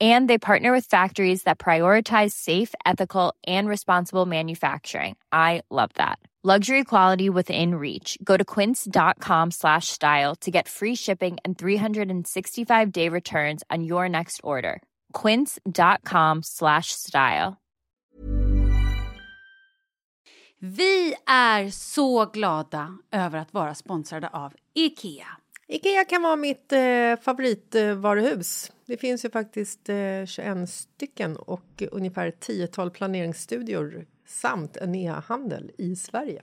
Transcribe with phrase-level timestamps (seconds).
[0.00, 5.14] And they partner with factories that prioritize safe, ethical, and responsible manufacturing.
[5.32, 6.18] I love that.
[6.42, 8.18] Luxury quality within reach.
[8.22, 14.10] Go to quince.com slash style to get free shipping and 365 day returns on your
[14.10, 14.82] next order.
[15.14, 17.56] Quince.com slash style.
[20.60, 25.26] Vi är så glada över att vara sponsrade av Ikea.
[25.66, 28.72] Ikea kan vara mitt eh, favoritvaruhus.
[28.86, 35.96] Det finns ju faktiskt eh, 21 stycken och ungefär 10-tal planeringsstudior samt en e-handel i
[35.96, 36.42] Sverige.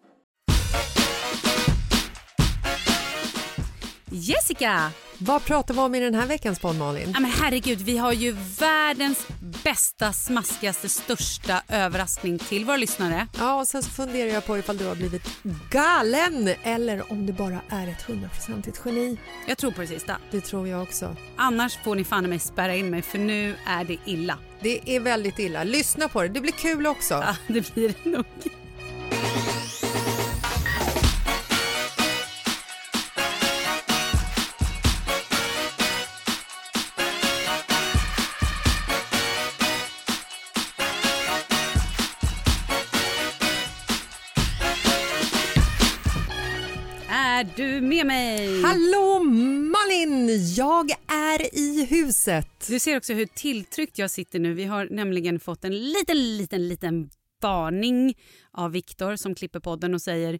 [4.13, 4.91] Jessica!
[5.17, 7.11] Vad pratar vi om i den här veckans podd Malin?
[7.13, 9.27] Ja, men herregud, vi har ju världens
[9.63, 13.27] bästa, smaskigaste, största överraskning till våra lyssnare.
[13.39, 15.27] Ja, och sen så funderar jag på ifall du har blivit
[15.69, 19.17] galen eller om du bara är ett hundraprocentigt geni.
[19.47, 20.17] Jag tror på det sista.
[20.31, 21.15] Det tror jag också.
[21.35, 24.37] Annars får ni fan mig spärra in mig för nu är det illa.
[24.61, 25.63] Det är väldigt illa.
[25.63, 27.13] Lyssna på det, det blir kul också.
[27.13, 28.25] Ja, det blir det nog.
[50.57, 52.47] Jag är i huset.
[52.67, 54.53] Du ser också hur tilltryckt jag sitter nu.
[54.53, 57.09] Vi har nämligen fått en liten, liten, liten
[57.41, 58.17] varning
[58.51, 60.39] av Viktor som klipper podden och säger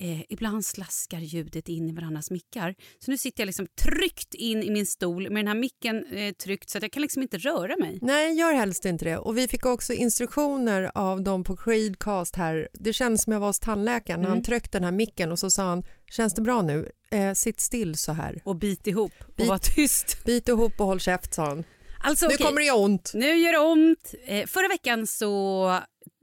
[0.00, 2.74] eh, ibland slaskar ljudet in i varandras mickar.
[2.98, 6.32] Så nu sitter jag liksom tryckt in i min stol med den här micken eh,
[6.32, 7.98] tryckt så att jag kan liksom inte röra mig.
[8.02, 9.18] Nej, gör helst inte det.
[9.18, 12.68] Och vi fick också instruktioner av dem på Creedcast här.
[12.72, 15.50] Det känns som jag var hos tandläkaren när han tryckte den här micken och så
[15.50, 16.90] sa han, känns det bra nu?
[17.10, 18.42] Eh, sitt still så här.
[18.44, 20.18] Och bit ihop och Bit- var tyst.
[20.24, 21.64] Bit ihop och håll käft, sa han.
[22.00, 22.46] Alltså, Nu okej.
[22.46, 23.10] kommer det göra ont.
[23.14, 24.14] Nu gör det ont.
[24.26, 25.78] Eh, förra veckan så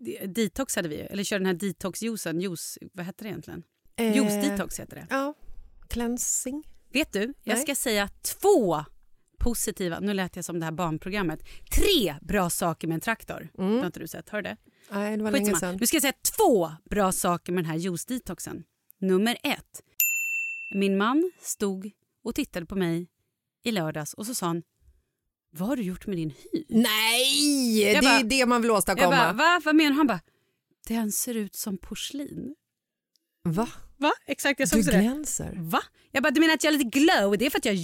[0.08, 2.42] eh, detoxade vi eller körde den här detoxjuicen.
[2.42, 3.64] Juice, vad heter det egentligen?
[3.96, 5.08] Eh, Juice detox heter det.
[5.10, 5.34] Ja,
[5.90, 6.64] cleansing.
[6.94, 7.64] Vet du, jag Nej.
[7.64, 8.86] ska säga två
[9.40, 11.40] positiva, nu lät jag som det här barnprogrammet,
[11.76, 13.50] tre bra saker med en traktor.
[13.56, 14.58] Det har inte du sett, hör du det?
[14.92, 15.60] Nej, det var länge Skitsamma.
[15.72, 15.78] sedan.
[15.80, 18.64] Nu ska jag säga två bra saker med den här juice-detoxen.
[19.00, 19.82] Nummer ett.
[20.74, 21.92] Min man stod
[22.24, 23.08] och tittade på mig
[23.64, 24.64] i lördags och så sa han
[25.58, 26.64] Vad har du gjort med din hy?
[26.70, 29.10] Nej, Jag det bara- är det man vill Jag åstadkomma.
[29.12, 29.62] bara, va?
[29.66, 29.96] Vad menar du?
[29.98, 30.20] Han bara
[30.88, 32.56] Den ser ut som porslin.
[33.44, 33.68] Va?
[33.98, 34.12] Va?
[34.28, 35.54] Exakt, jag Du glänser.
[35.58, 35.82] Va?
[36.12, 37.38] Jag bara, du menar att jag är lite glow?
[37.38, 37.78] Det är för att jag har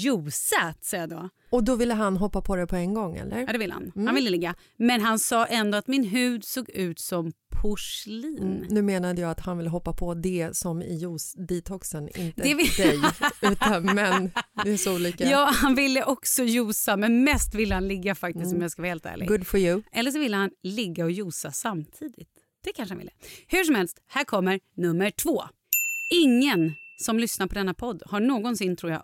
[0.86, 1.30] säger jag då.
[1.50, 3.38] Och då ville han hoppa på det på en gång, eller?
[3.40, 3.92] Ja, det vill han.
[3.96, 4.06] Mm.
[4.08, 4.56] Han ville ligga.
[4.78, 7.32] Men han sa ändå att min hud såg ut som
[7.62, 8.38] porslin.
[8.42, 12.54] Mm, nu menade jag att han ville hoppa på det som i juice-detoxen, inte Det
[12.56, 13.00] vill- dig.
[13.42, 14.32] Utan, men
[14.64, 15.30] det är så olika.
[15.30, 18.90] Ja, han ville också josa, men mest ville han ligga faktiskt om jag ska vara
[18.90, 19.26] helt ärlig.
[19.28, 19.38] Mm.
[19.38, 19.82] Good for you.
[19.92, 22.30] Eller så ville han ligga och josa samtidigt.
[22.64, 23.12] Det kanske han ville.
[23.48, 25.44] Hur som helst, här kommer nummer två.
[26.12, 29.04] Ingen som lyssnar på denna podd har någonsin, tror jag,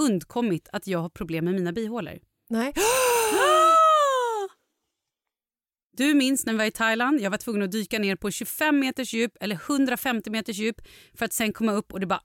[0.00, 2.18] undkommit att jag har problem med mina bihålor.
[2.48, 2.72] Nej.
[5.96, 7.20] Du minns när vi var i Thailand.
[7.20, 10.76] Jag var tvungen att dyka ner på 25 meters djup eller 150 meters djup
[11.14, 12.20] för att sen komma upp och det bara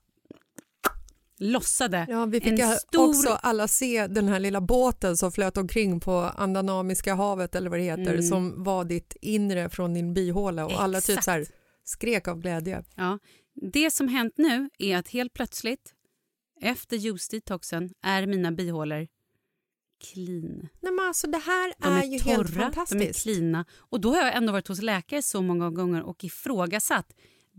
[1.40, 2.06] lossade.
[2.10, 3.10] Ja, vi fick en stor...
[3.10, 7.80] också alla se den här lilla båten som flöt omkring på Andanamiska havet eller vad
[7.80, 8.24] det heter Mm.
[8.24, 11.48] som var ditt inre från din bihåla och alla typ Exakt.
[11.48, 11.54] så
[11.84, 12.84] skrek av glädje.
[12.96, 13.20] Ja.
[13.54, 15.94] Det som hänt nu är att helt plötsligt
[16.62, 19.08] efter juice-detoxen är mina bihålor
[20.04, 20.70] clean.
[20.82, 23.24] Nej, men alltså, det här De är, är, ju torra, helt de är fantastiskt.
[23.24, 23.66] cleana.
[23.74, 27.14] Och då har jag ändå varit hos läkare så många gånger och ifrågasatt.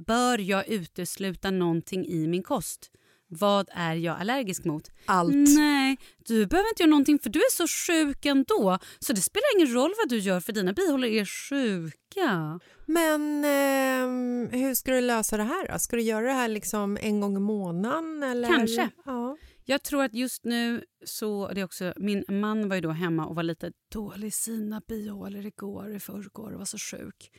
[0.06, 2.90] Bör jag utesluta någonting i min kost?
[3.38, 4.90] Vad är jag allergisk mot?
[5.06, 5.34] Allt.
[5.34, 5.96] Nej,
[6.26, 8.78] du behöver inte göra någonting för du är så sjuk ändå.
[8.98, 12.60] Så det spelar ingen roll vad du gör för dina bihålor är sjuka.
[12.86, 15.78] Men ehm, hur ska du lösa det här då?
[15.78, 18.22] Ska du göra det här liksom en gång i månaden?
[18.22, 18.48] Eller?
[18.48, 18.90] Kanske.
[19.04, 19.36] Ja.
[19.66, 21.48] Jag tror att just nu så...
[21.48, 24.82] Det är också, min man var ju då hemma och var lite dålig i sina
[24.88, 27.30] bihålor igår, i förrgår och var så sjuk.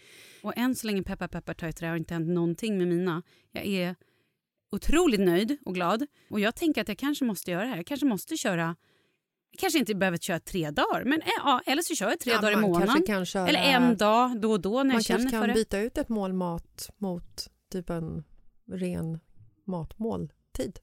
[0.43, 3.23] Och än så länge, peppar peppar tar jag trä, har inte hänt någonting med mina.
[3.51, 3.95] Jag är
[4.75, 6.05] otroligt nöjd och glad.
[6.29, 7.75] Och jag tänker att jag kanske måste göra det här.
[7.77, 8.75] Jag kanske måste köra...
[9.51, 12.31] Jag kanske inte behöver köra tre dagar, men eh, ja, eller så kör jag tre
[12.31, 13.03] Ja, dagar i man månaden.
[13.07, 15.49] kan köra- Eller en dag då och då när Man jag känner kanske för kan
[15.49, 15.53] det.
[15.53, 18.23] byta ut ett mål mat mot typ en
[18.71, 19.19] ren
[19.65, 20.79] matmåltid.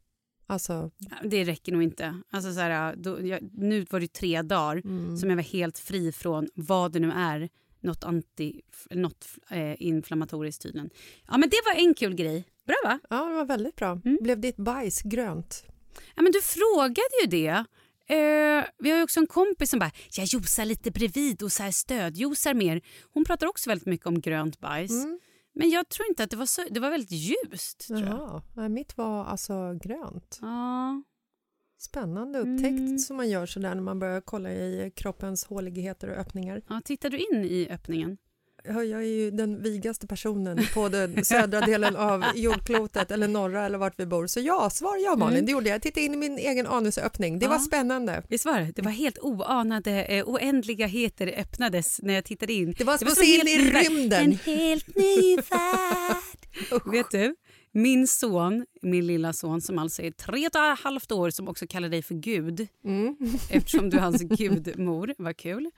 [0.46, 0.90] Alltså,
[1.24, 2.20] Det räcker nog inte.
[2.30, 5.16] Alltså så här, då, jag, nu var det tre dagar mm.
[5.16, 7.48] som jag var helt fri från vad det nu är.
[7.80, 8.60] Något, anti,
[8.90, 10.90] något eh, inflammatoriskt tydligen.
[11.28, 12.44] Ja, men det var en kul grej.
[12.66, 12.98] Bra va?
[13.10, 14.00] Ja, det var väldigt bra.
[14.04, 14.18] Mm.
[14.20, 15.64] Blev ditt bajs grönt?
[16.14, 17.64] Ja, men du frågade ju det.
[18.06, 21.62] Eh, vi har ju också en kompis som bara jag josar lite bredvid och så
[21.62, 22.80] här stödjosar mer.
[23.12, 24.90] Hon pratar också väldigt mycket om grönt bajs.
[25.04, 25.20] Mm.
[25.54, 26.64] Men jag tror inte att det var så.
[26.70, 27.86] Det var väldigt ljust.
[27.88, 28.42] Tror jag.
[28.56, 30.38] Nej, mitt var alltså grönt.
[30.42, 31.02] Ja.
[31.78, 32.98] Spännande upptäckt Mm.
[32.98, 36.62] som man gör sådär när man börjar kolla i kroppens håligheter och öppningar.
[36.68, 38.18] ja, tittar du in i öppningen?
[38.64, 43.66] Ja, Jag är ju den vigaste personen på den södra delen av jordklotet eller norra
[43.66, 44.26] eller vart vi bor.
[44.26, 45.46] Så ja, svar ja Malin, Mm.
[45.46, 45.74] det gjorde jag.
[45.74, 47.38] Jag tittade in i min egen anusöppning.
[47.38, 47.50] Det Ja.
[47.50, 48.22] var spännande.
[48.28, 48.72] Visst var det?
[48.76, 52.74] Det var helt oanade, eh, oändliga heter öppnades när jag tittade in.
[52.78, 54.22] Det var som att se in i rymden.
[54.24, 56.82] En helt ny värld.
[56.92, 57.34] Vet du,
[57.72, 61.66] min son, min lilla son som alltså är tre och ett halvt år som också
[61.66, 63.16] kallar dig för Gud Mm.
[63.50, 65.14] eftersom du är hans gudmor.
[65.18, 65.70] Vad kul.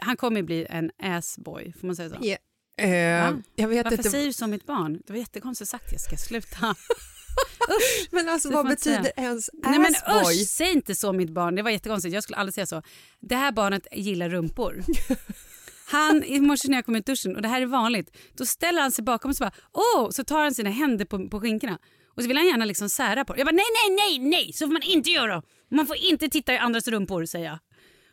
[0.00, 2.16] Han kommer bli en assboy, får man säga så?
[2.20, 2.36] Ja.
[2.78, 2.90] Eh,
[3.56, 5.02] jag vet Varför inte, säger du så om mitt barn?
[5.06, 6.74] Det var jättekonstigt sagt, jag ska sluta.
[8.10, 9.00] men alltså vad säga.
[9.00, 10.42] betyder ens Nej men assboy?
[10.42, 11.54] usch, säg inte så mitt barn.
[11.54, 12.14] Det var jättekonstigt.
[12.14, 12.82] Jag skulle aldrig säga så.
[13.20, 14.84] Det här barnet gillar rumpor.
[15.86, 18.80] Han, I morse när jag kom ut duschen, och det här är vanligt, då ställer
[18.80, 21.78] han sig bakom och så bara åh, så tar han sina händer på, på skinkorna.
[22.14, 23.38] Och så vill han gärna liksom sära på det.
[23.38, 25.42] Jag bara nej, nej, nej, nej, så får man inte göra.
[25.70, 27.58] Man får inte titta i andras rumpor, säger jag.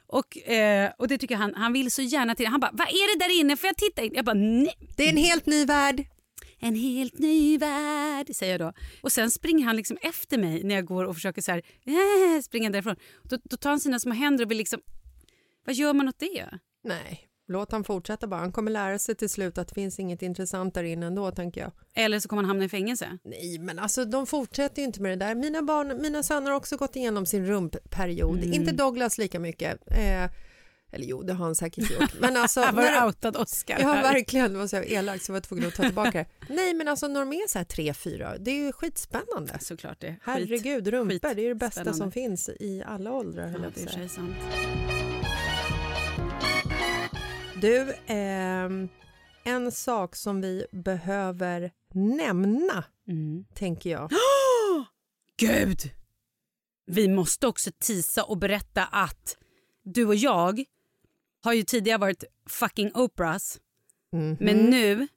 [0.08, 2.48] Och, eh, och det tycker han, han vill så gärna till.
[2.48, 3.58] Han bara, vad är det där inne?
[3.58, 4.14] Får jag titta in?
[4.14, 4.76] Jag bara, nej.
[4.98, 6.06] Det är en helt ny värld.
[6.60, 8.74] En helt ny värld, säger jag då.
[9.02, 12.42] Och sen springer han liksom efter mig när jag går och försöker så här, äh,
[12.42, 12.96] springa därifrån.
[13.24, 14.82] Då, då tar han sina små händer och vill liksom...
[15.66, 16.46] Vad gör man åt det?
[16.84, 18.40] Nej, låt han fortsätta bara.
[18.40, 21.62] Han kommer lära sig till slut att det finns inget intressant där inne ändå, tänker
[21.62, 21.72] jag.
[21.94, 23.18] Eller så kommer han hamna i fängelse.
[23.24, 25.36] Nej, men alltså de fortsätter ju inte med det där.
[25.36, 28.38] Mina barn, mina söner har också gått igenom sin rumpperiod.
[28.38, 28.54] Mm.
[28.54, 29.80] Inte Douglas lika mycket.
[29.92, 30.32] Eh,
[30.92, 32.14] eller jo, det har han säkert gjort.
[32.20, 33.78] Men alltså, var när outad Oscar.
[33.80, 34.54] Ja, verkligen.
[34.54, 36.26] Det var så elakt så jag var tvungen att ta tillbaka det.
[36.50, 39.60] Nej, men alltså när de är så här tre, fyra, det är ju skitspännande.
[39.60, 40.16] Såklart det.
[40.24, 43.54] Herregud, rumpor, det är det bästa som finns i alla åldrar.
[43.64, 44.97] Ja, det är sant.
[47.62, 48.90] Du, ehm,
[49.44, 53.46] en sak som vi behöver nämna, Mm.
[53.54, 54.12] tänker jag.
[55.38, 55.80] Gud!
[56.86, 59.38] Vi måste också tisa och berätta att
[59.84, 60.64] du och jag
[61.44, 63.60] har ju tidigare varit fucking Oprahs.
[64.12, 64.38] Mhm.
[64.40, 65.08] Men nu...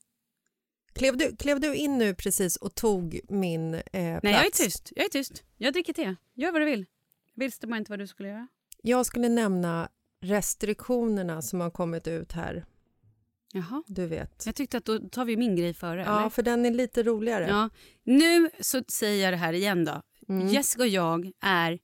[0.92, 4.22] Klev du, klev du in nu precis och tog min eh, plats?
[4.22, 4.92] Nej, jag är tyst.
[4.96, 5.44] Jag är tyst.
[5.56, 6.16] Jag dricker te.
[6.34, 6.86] Gör vad du vill.
[7.34, 8.48] Visste bara inte vad du skulle göra.
[8.82, 9.88] Jag skulle nämna
[10.20, 12.64] restriktionerna som har kommit ut här.
[13.52, 13.82] Jaha.
[13.86, 14.46] Du vet.
[14.46, 16.02] Jag tyckte att då tar vi min grej före.
[16.02, 16.30] Ja, eller?
[16.30, 17.46] för den är lite roligare.
[17.48, 17.70] Ja.
[18.04, 20.02] Nu så säger jag det här igen då.
[20.28, 20.48] Mm.
[20.48, 21.78] Jessica och jag är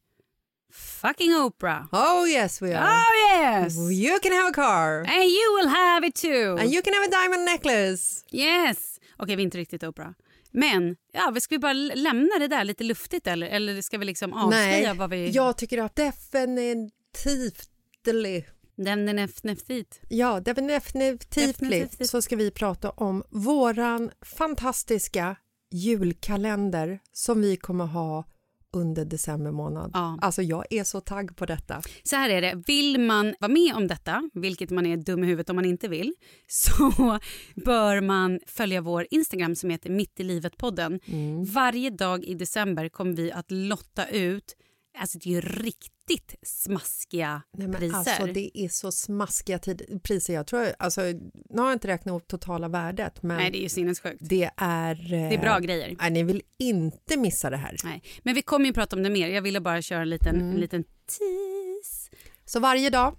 [0.73, 1.87] fucking Oprah.
[1.93, 2.87] Oh yes we are.
[2.87, 3.13] Oh
[3.43, 3.77] yes!
[3.77, 4.99] You can have a car.
[4.99, 6.57] And you will have it too!
[6.61, 8.25] And you can have a diamond necklace.
[8.31, 9.01] Yes!
[9.17, 10.11] Okej, vi är inte riktigt Oprah.
[10.51, 14.05] Men, ja, vi ska vi bara lämna det där lite luftigt eller, eller ska vi
[14.05, 15.31] liksom avslöja vad vi...
[15.31, 17.71] jag tycker att definitivt
[18.77, 20.01] Näft, näftigt.
[20.09, 22.11] Ja, definitivt Definitivt.
[22.11, 25.37] så ska vi prata om våran fantastiska
[25.71, 28.25] julkalender som vi kommer ha
[28.73, 29.91] under december månad.
[29.95, 30.19] Ja.
[30.23, 31.83] Alltså jag är så tagg på detta.
[32.03, 35.27] Så här är det, vill man vara med om detta, vilket man är dum i
[35.27, 36.15] huvudet om man inte vill,
[36.47, 37.19] så
[37.55, 41.01] bör man följa vår Instagram som heter Mitt i livet-podden.
[41.07, 41.45] Mm.
[41.45, 44.57] Varje dag i december kommer vi att lotta ut
[44.99, 45.96] Alltså det är ju riktigt
[46.43, 47.97] smaskiga Nej, men priser.
[47.97, 50.35] alltså det är så smaskiga tid, priser.
[50.35, 53.63] Jag tror, alltså, nu har jag inte räknat upp totala värdet men Nej, det är
[53.63, 54.17] ju sinnessjukt.
[54.21, 54.95] det är...
[55.11, 55.97] Det är bra grejer.
[56.01, 57.77] Nej, ni vill inte missa det här.
[57.85, 58.03] Nej.
[58.23, 59.29] Men vi kommer ju prata om det mer.
[59.29, 60.51] Jag ville bara köra en liten, Mm.
[60.51, 62.11] en liten tease.
[62.45, 63.17] Så varje dag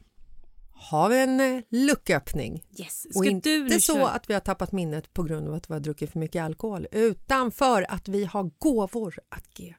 [0.80, 2.64] har vi en eh, lucköppning.
[2.80, 3.06] Yes.
[3.16, 4.10] Och inte så köra?
[4.10, 6.88] att vi har tappat minnet på grund av att vi har druckit för mycket alkohol
[6.92, 9.74] utan för att vi har gåvor att ge.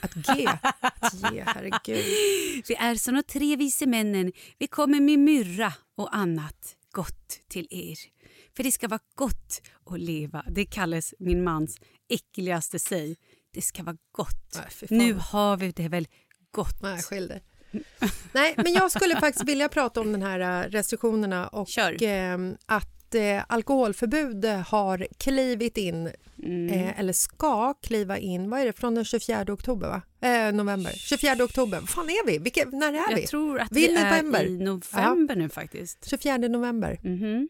[0.00, 0.46] Att ge,
[0.80, 2.04] att ge, herregud.
[2.68, 4.32] Vi är som de tre vise männen.
[4.58, 7.96] Vi kommer med myrra och annat gott till er.
[8.56, 10.44] För det ska vara gott att leva.
[10.50, 11.78] Det kallas min mans
[12.08, 13.16] äckligaste säg.
[13.54, 14.58] Det ska vara gott.
[14.90, 14.98] Nej.
[14.98, 16.08] Nu har vi det väl
[16.50, 16.82] gott.
[16.82, 17.42] Nej, skilj dig.
[18.32, 22.02] Nej, men jag skulle faktiskt vilja prata om den här eh, restriktionerna och Kör.
[22.02, 22.38] eh,
[23.14, 26.10] att eh, alkoholförbud har klivit in
[26.42, 26.68] Mm.
[26.68, 30.02] eh, eller ska kliva in, vad är det, från den 24 oktober va?
[30.28, 32.38] Eh, november, 24 oktober, vad fan är vi?
[32.38, 33.20] Vilka, när är vi?
[33.20, 34.44] Jag tror att Vi är vi i är november.
[34.46, 36.08] i november nu faktiskt.
[36.10, 36.98] 24 november.
[37.02, 37.48] Mhm.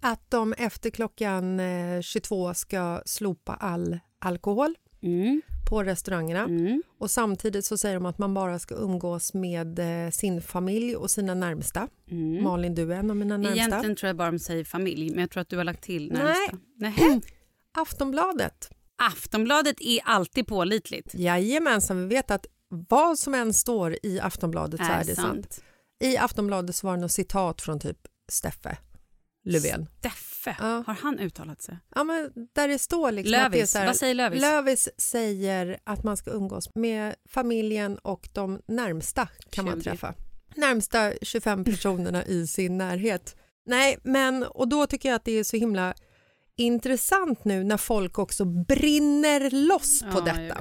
[0.00, 5.42] Att de efter klockan eh, 22 ska slopa all alkohol Mm.
[5.72, 6.82] På restaurangerna Mm.
[6.98, 11.10] och samtidigt så säger de att man bara ska umgås med eh, sin familj och
[11.10, 11.88] sina närmsta.
[12.10, 12.44] Mm.
[12.44, 13.56] Malin, du är en av mina närmsta.
[13.56, 16.12] Egentligen tror jag bara de säger familj, men jag tror att du har lagt till
[16.12, 16.58] närmsta.
[16.76, 17.20] Nej.
[17.78, 18.70] Aftonbladet.
[18.96, 21.14] Aftonbladet är alltid pålitligt.
[21.14, 25.62] Jajamensan, vi vet att vad som än står i Aftonbladet så är det sant.
[26.00, 27.98] I Aftonbladet så var det något citat från typ
[28.28, 28.76] Steffe
[29.44, 29.86] Löfven.
[29.98, 30.84] Steffe, Ja.
[30.86, 31.78] har han uttalat sig?
[31.94, 34.40] Ja, men där det står liksom att det är Lövis, vad säger Lövis?
[34.40, 39.82] Lövis säger att man ska umgås med familjen och de närmsta kan man 20.
[39.90, 40.14] träffa.
[40.56, 43.36] Närmsta 25 personerna i sin närhet.
[43.66, 45.94] Nej, men och då tycker jag att det är så himla
[46.56, 50.60] intressant nu när folk också brinner loss på ja, detta.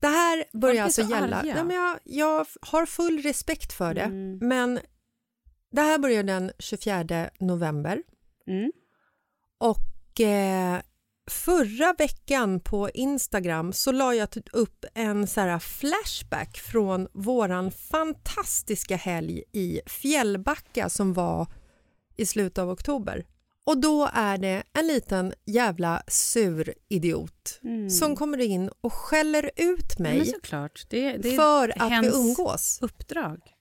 [0.00, 1.36] Det här börjar alltså så gälla...
[1.36, 1.54] arga.
[1.54, 4.38] Nej, men jag, jag har full respekt för det, Mm.
[4.42, 4.80] men
[5.72, 8.02] det här börjar den 24 november
[8.46, 8.72] Mm.
[9.60, 10.80] och eh,
[11.30, 19.42] förra veckan på Instagram så la jag upp en så flashback från våran fantastiska helg
[19.52, 21.46] i Fjällbacka som var
[22.16, 23.24] i slutet av oktober.
[23.64, 27.90] Och då är det en liten jävla sur idiot Mm.
[27.90, 30.18] som kommer in och skäller ut mig
[30.90, 32.78] det, det för att vi umgås.
[32.82, 33.51] uppdrag.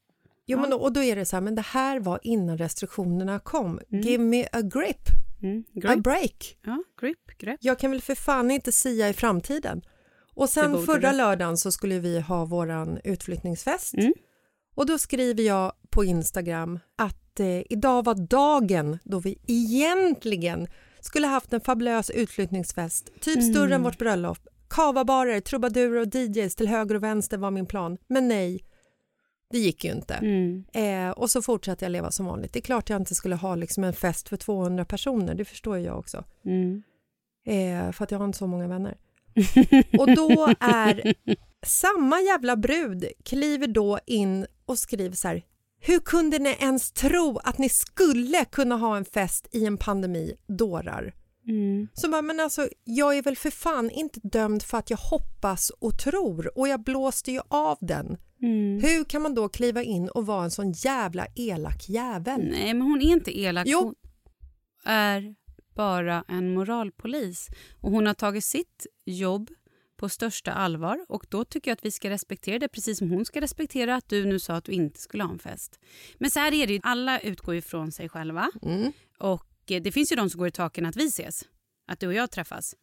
[0.51, 0.61] Jo, Ja.
[0.61, 3.79] men, och då är det så här, men det här var innan restriktionerna kom.
[3.91, 4.01] Mm.
[4.03, 5.07] Give me a grip,
[5.43, 5.63] Mm.
[5.75, 6.03] a Grip.
[6.03, 6.57] break.
[6.65, 7.57] Ja, grip, grepp.
[7.61, 9.81] Jag kan väl för fan inte sia i framtiden.
[10.35, 11.17] Och Det sen förra du.
[11.17, 13.93] lördagen så skulle vi ha våran utflyttningsfest.
[13.93, 14.13] Mm.
[14.75, 20.67] Och då skriver jag på Instagram att eh, idag var dagen då vi egentligen
[20.99, 23.53] skulle haft en fabulös utflyttningsfest, typ Mm.
[23.53, 24.37] större än vårt bröllop.
[24.69, 27.97] Kavabarer, trubadurer och DJs till höger och vänster var min plan.
[28.07, 28.59] Men nej,
[29.51, 30.13] det gick ju inte.
[30.13, 30.63] Mm.
[30.73, 32.53] Eh, och så fortsatte jag leva som vanligt.
[32.53, 35.77] Det är klart jag inte skulle ha liksom en fest för 200 personer, det förstår
[35.77, 36.23] jag också.
[36.45, 36.83] Mm.
[37.45, 38.97] Eh, för att jag har inte så många vänner.
[39.99, 41.15] Och då är
[41.65, 45.43] samma jävla brud kliver då in och skriver så här.
[45.79, 50.35] Hur kunde ni ens tro att ni skulle kunna ha en fest i en pandemi,
[50.47, 51.13] dårar?
[51.47, 51.87] Mm.
[51.93, 55.69] Så bara, men alltså, jag är väl för fan inte dömd för att jag hoppas
[55.69, 58.17] och tror och jag blåste ju av den.
[58.41, 58.79] Mm.
[58.81, 62.47] Hur kan man då kliva in och vara en sån jävla elak jävel?
[62.51, 63.67] Nej, men hon är inte elak.
[63.67, 63.79] Jo.
[63.79, 63.95] Hon
[64.85, 65.35] är
[65.75, 67.47] bara en moralpolis.
[67.81, 69.49] Och hon har tagit sitt jobb
[69.97, 73.25] på största allvar och då tycker jag att vi ska respektera det precis som hon
[73.25, 75.79] ska respektera att du nu sa att du inte skulle ha en fest.
[76.17, 78.91] Men så här är det ju, alla utgår ju från sig själva Mm.
[79.19, 79.45] och
[79.79, 81.43] det finns ju de som går i taken att vi ses,
[81.87, 82.75] att du och jag träffas.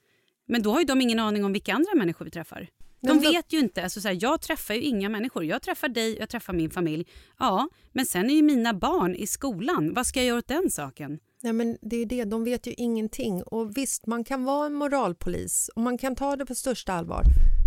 [0.48, 2.68] Men då har ju de ingen aning om vilka andra människor vi träffar.
[3.00, 3.82] De vet ju inte.
[3.82, 5.44] Alltså så här, jag träffar ju inga människor.
[5.44, 7.06] Jag träffar dig, jag träffar min familj.
[7.38, 9.94] Ja, men sen är ju mina barn i skolan.
[9.94, 11.18] Vad ska jag göra åt den saken?
[11.42, 13.42] Nej, men det är det, de vet ju ingenting.
[13.42, 17.22] Och visst, man kan vara en moralpolis och man kan ta det på största allvar.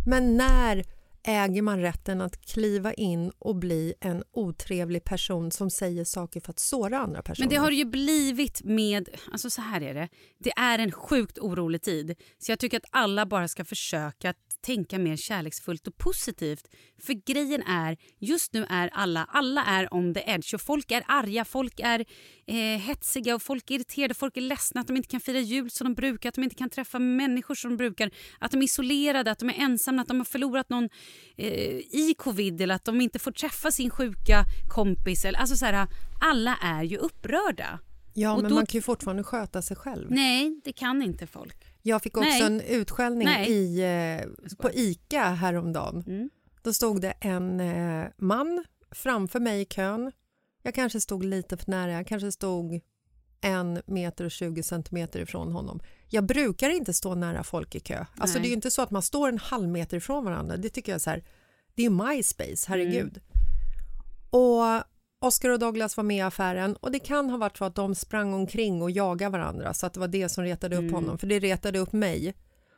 [0.08, 0.84] Men när
[1.24, 6.51] äger man rätten att kliva in och bli en otrevlig person som säger saker för
[6.51, 7.48] att såra andra personer?
[7.48, 9.10] Men det har det ju blivit med...
[9.32, 10.10] Alltså så här är det.
[10.40, 12.16] Det är en sjukt orolig tid.
[12.40, 16.68] Så jag tycker att alla bara ska försöka att tänka mer kärleksfullt och positivt.
[17.01, 21.03] För grejen är, just nu är alla, alla är on the edge och folk är
[21.08, 22.06] arga, folk är
[22.48, 25.70] eh, hetsiga och folk är irriterade, folk är ledsna att de inte kan fira jul
[25.70, 28.63] som de brukar, att de inte kan träffa människor som de brukar, att de är
[28.63, 30.89] isolerade, att de är ensamma, att de har förlorat någon
[31.38, 35.25] eh, i covid eller att de inte får träffa sin sjuka kompis.
[35.25, 35.88] Eller, alltså så här,
[36.22, 37.80] alla är ju upprörda.
[38.13, 40.12] Ja, och men då- man kan ju fortfarande sköta sig själv.
[40.12, 41.65] Nej, det kan inte folk.
[41.82, 42.41] Jag fick också Nej.
[42.41, 43.51] en utskällning Nej.
[43.51, 46.03] i, eh, på ICA häromdagen.
[46.08, 46.30] Mm.
[46.62, 50.12] Då stod det en eh, man framför mig i kön.
[50.63, 52.82] Jag kanske stod lite för nära, jag kanske stod
[53.41, 55.80] en meter och 20 centimeter ifrån honom.
[56.10, 58.06] Jag brukar inte stå nära folk i kö.
[58.18, 60.58] Alltså det är ju inte så att man står en halv meter ifrån varandra.
[60.58, 61.24] Det tycker jag är så här,
[61.75, 63.18] det är ju MySpace, herregud.
[63.18, 63.24] Mm.
[64.30, 64.84] Och
[65.22, 67.96] Oscar och Douglas var med i affären och det kan ha varit så att de
[67.96, 70.94] sprang omkring och jagade varandra så att det var det som retade upp Mm.
[70.94, 72.34] honom, för det retade upp mig.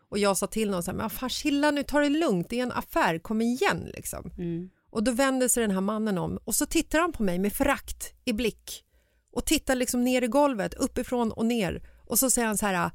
[0.09, 2.59] Och jag sa till någon så här, men fan chilla nu, ta det lugnt, det
[2.59, 4.31] är en affär, kom igen liksom.
[4.37, 4.69] Mm.
[4.89, 7.53] Och då vänder sig den här mannen om och så tittar han på mig med
[7.53, 8.83] förakt i blick
[9.31, 12.91] och tittar liksom ner i golvet, uppifrån och ner och så säger han så här,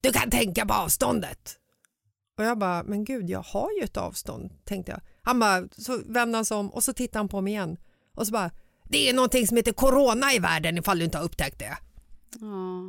[0.00, 1.58] du kan tänka på avståndet.
[2.38, 5.00] Och jag bara, men gud, jag har ju ett avstånd, tänkte jag.
[5.22, 7.76] Han bara, så vände han sig om och så tittar han på mig igen
[8.14, 8.50] och så bara,
[8.88, 11.78] det är någonting som heter corona i världen ifall du inte har upptäckt det.
[12.40, 12.46] Ja,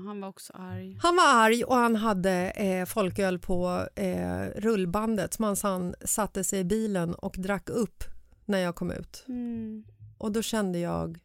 [0.07, 0.97] han var också arg.
[1.01, 6.43] Han var arg och han hade eh, folköl på eh, rullbandet som han sen satte
[6.43, 8.03] sig i bilen och drack upp
[8.45, 9.25] när jag kom ut.
[9.27, 9.83] Mm.
[10.17, 11.19] Och då kände jag...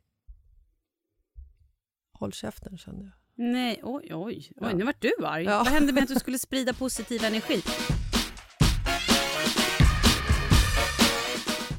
[2.12, 3.12] Håll käften, kände jag.
[3.46, 4.52] Nej, oj, oj.
[4.56, 4.74] oj.
[4.74, 5.44] Nu vart du arg.
[5.44, 5.58] Ja.
[5.58, 7.62] Vad hände med att du skulle sprida positiv energi?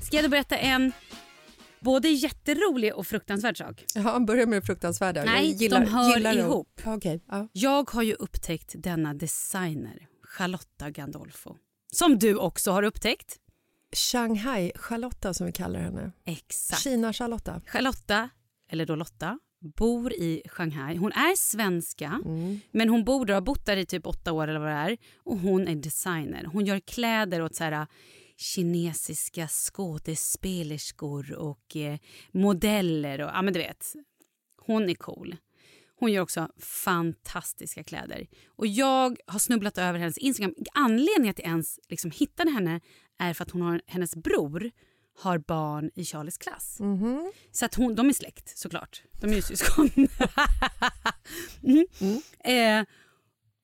[0.02, 0.92] Ska jag då berätta en
[1.82, 3.86] både jätterolig och fruktansvärd sak?
[3.96, 5.24] Ja, han börjar med det fruktansvärda.
[5.24, 6.82] Nej, gillar, de hör gillar ihop.
[6.86, 7.48] Okej, ja.
[7.54, 11.56] Jag har ju upptäckt denna designer, Charlotta Gandolfo.
[11.92, 13.38] Som du också har upptäckt.
[13.96, 16.12] Shanghai-Charlotta som vi kallar henne.
[16.26, 16.82] Exakt.
[16.82, 17.62] Kina-Charlotta.
[17.66, 18.30] Charlotta,
[18.72, 19.40] eller då Lotta,
[19.78, 20.96] bor i Shanghai.
[20.98, 22.60] Hon är svenska, Mm.
[22.72, 24.98] men hon bor där, har bott där i typ åtta år eller vad det är.
[25.24, 26.44] Och hon är designer.
[26.54, 27.88] Hon gör kläder åt så här,
[28.40, 32.00] kinesiska skådespelerskor och eh,
[32.32, 33.22] modeller.
[33.22, 33.94] Och, ja, men du vet,
[34.66, 35.36] hon är cool.
[36.00, 38.28] Hon gör också fantastiska kläder.
[38.48, 40.56] Och Jag har snubblat över hennes Instagram.
[40.74, 42.82] Anledningen att jag ens liksom hittade henne
[43.20, 44.72] är för att hon har, hennes bror
[45.20, 46.80] har barn i Charlies klass.
[46.80, 47.32] Mhm.
[47.52, 49.04] Så att hon, de är släkt såklart.
[49.20, 49.90] De är ju syskon.
[51.64, 52.22] mm.
[52.40, 52.88] Eh,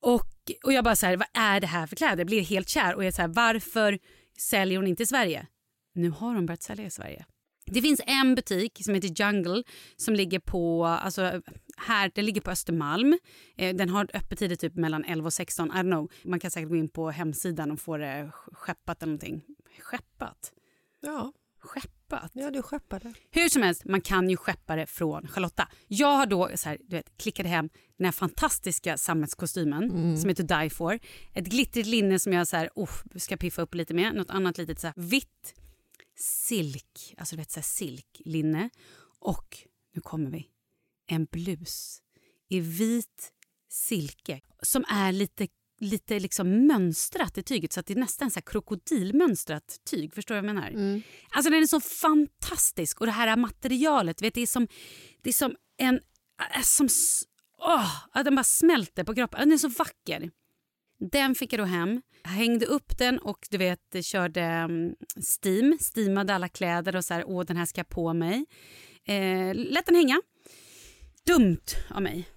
[0.01, 0.31] och,
[0.63, 2.17] och jag bara så här, vad är det här för kläder?
[2.17, 3.99] Jag blir helt kär och jag är så här, varför
[4.37, 5.47] säljer hon inte i Sverige?
[5.93, 7.25] Nu har hon börjat sälja i Sverige.
[7.71, 9.63] Det finns en butik som heter Jungle
[9.95, 11.41] som ligger på, alltså
[11.77, 13.17] här, den ligger på Östermalm.
[13.57, 15.67] Eh, den har öppettider typ mellan 11 och 16.
[15.67, 16.11] I don't know.
[16.23, 19.43] Man kan säkert gå in på hemsidan och få det skeppat eller någonting.
[19.79, 20.53] Skeppat?
[21.01, 21.31] Ja,
[21.65, 22.31] Skeppat?
[22.33, 23.13] ja, du skeppade.
[23.31, 25.67] Hur som helst, man kan ju skeppa det från Charlotta.
[25.87, 30.61] Jag har då så här, du vet, klickade hem den här fantastiska sammetskostymen som heter
[30.61, 30.99] Die For.
[31.33, 34.15] Ett glittrigt linne som jag så här, oh, ska piffa upp lite med.
[34.15, 35.53] Något annat litet så här, vitt
[36.17, 38.69] silk, alltså du vet så här, silklinne.
[39.19, 39.57] Och
[39.95, 40.47] nu kommer vi,
[41.07, 42.01] en blus
[42.49, 43.31] i vit
[43.69, 45.47] silke som är lite
[45.79, 50.13] lite liksom mönstrat i tyget så att det är nästan så krokodilmönstrat tyg.
[50.13, 50.71] Förstår du vad jag menar?
[51.29, 54.67] Alltså den är så fantastisk och det här materialet, vet, det är som,
[55.21, 55.95] det är som en...
[56.55, 56.87] äh, Som,
[57.61, 59.39] åh, den bara smälter på kroppen.
[59.39, 60.31] Den är så vacker.
[61.11, 64.95] Den fick jag då hem, hängde upp den och du vet körde mm,
[65.41, 68.45] steam, steamade alla kläder och så här, åh den här ska jag på mig.
[69.05, 70.21] Eh, lät den hänga.
[71.25, 72.29] Dumt av mig.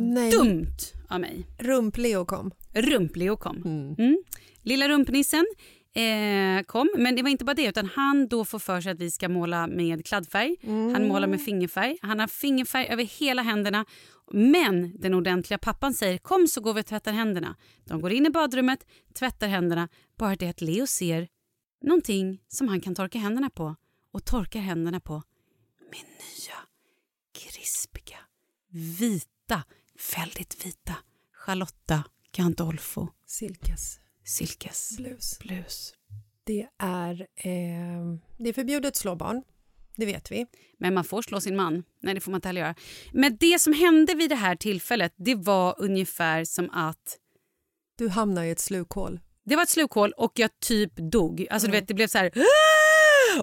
[0.00, 0.30] Nej.
[0.30, 0.76] Dumt
[1.08, 1.46] av mig.
[1.58, 2.50] Rump-Leo kom.
[2.74, 3.56] Rump-Leo kom.
[3.56, 3.94] Mm.
[3.98, 4.18] Mm.
[4.62, 5.46] Lilla rumpnissen
[5.94, 9.00] eh, kom, men det var inte bara det utan han då får för sig att
[9.00, 10.56] vi ska måla med kladdfärg.
[10.66, 11.98] Han målar med fingerfärg.
[12.02, 13.84] Han har fingerfärg över hela händerna
[14.32, 17.56] Men den ordentliga pappan säger kom så går vi och tvättar händerna.
[17.84, 19.88] De går in i badrummet, tvättar händerna.
[20.18, 21.28] Bara det att Leo ser
[21.82, 23.76] någonting som han kan torka händerna på
[24.12, 25.22] och torkar händerna på
[25.80, 26.56] med nya
[27.32, 28.18] krispiga,
[28.98, 29.62] vita,
[30.16, 30.94] väldigt vita
[31.32, 32.04] Charlotta
[32.36, 35.38] Gandolfo Silkes silkes blus.
[35.38, 35.94] blus.
[36.44, 39.42] Det är, eh, det är förbjudet att slå barn.
[39.96, 40.46] Det vet vi.
[40.78, 41.84] Men man får slå sin man.
[42.02, 42.74] Nej, det får man inte heller göra.
[43.12, 47.18] Men det som hände vid det här tillfället det var ungefär som att
[47.98, 49.20] Du hamnar i ett slukhål.
[49.44, 51.46] det var ett slukhål och jag typ dog.
[51.50, 52.30] Alltså du vet, det blev så här...